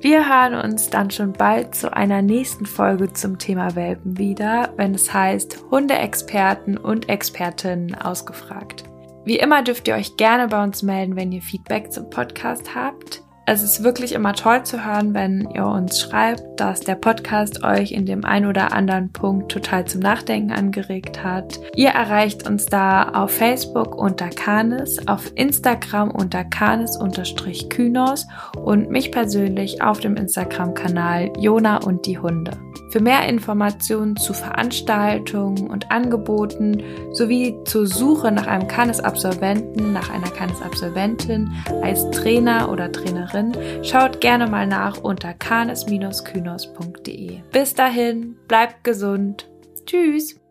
[0.00, 4.94] Wir hören uns dann schon bald zu einer nächsten Folge zum Thema Welpen wieder, wenn
[4.94, 8.84] es heißt Hundeexperten und Expertinnen ausgefragt.
[9.24, 13.23] Wie immer dürft ihr euch gerne bei uns melden, wenn ihr Feedback zum Podcast habt.
[13.46, 17.92] Es ist wirklich immer toll zu hören, wenn ihr uns schreibt, dass der Podcast euch
[17.92, 21.60] in dem ein oder anderen Punkt total zum Nachdenken angeregt hat.
[21.76, 28.26] Ihr erreicht uns da auf Facebook unter Canis, auf Instagram unter Canis-Kynos
[28.56, 32.52] und mich persönlich auf dem Instagram-Kanal Jona und die Hunde.
[32.94, 36.80] Für mehr Informationen zu Veranstaltungen und Angeboten
[37.10, 41.50] sowie zur Suche nach einem Canis-Absolventen, nach einer Canis-Absolventin
[41.82, 43.50] als Trainer oder Trainerin,
[43.82, 47.40] schaut gerne mal nach unter canis-kynos.de.
[47.50, 49.50] Bis dahin, bleibt gesund.
[49.86, 50.43] Tschüss!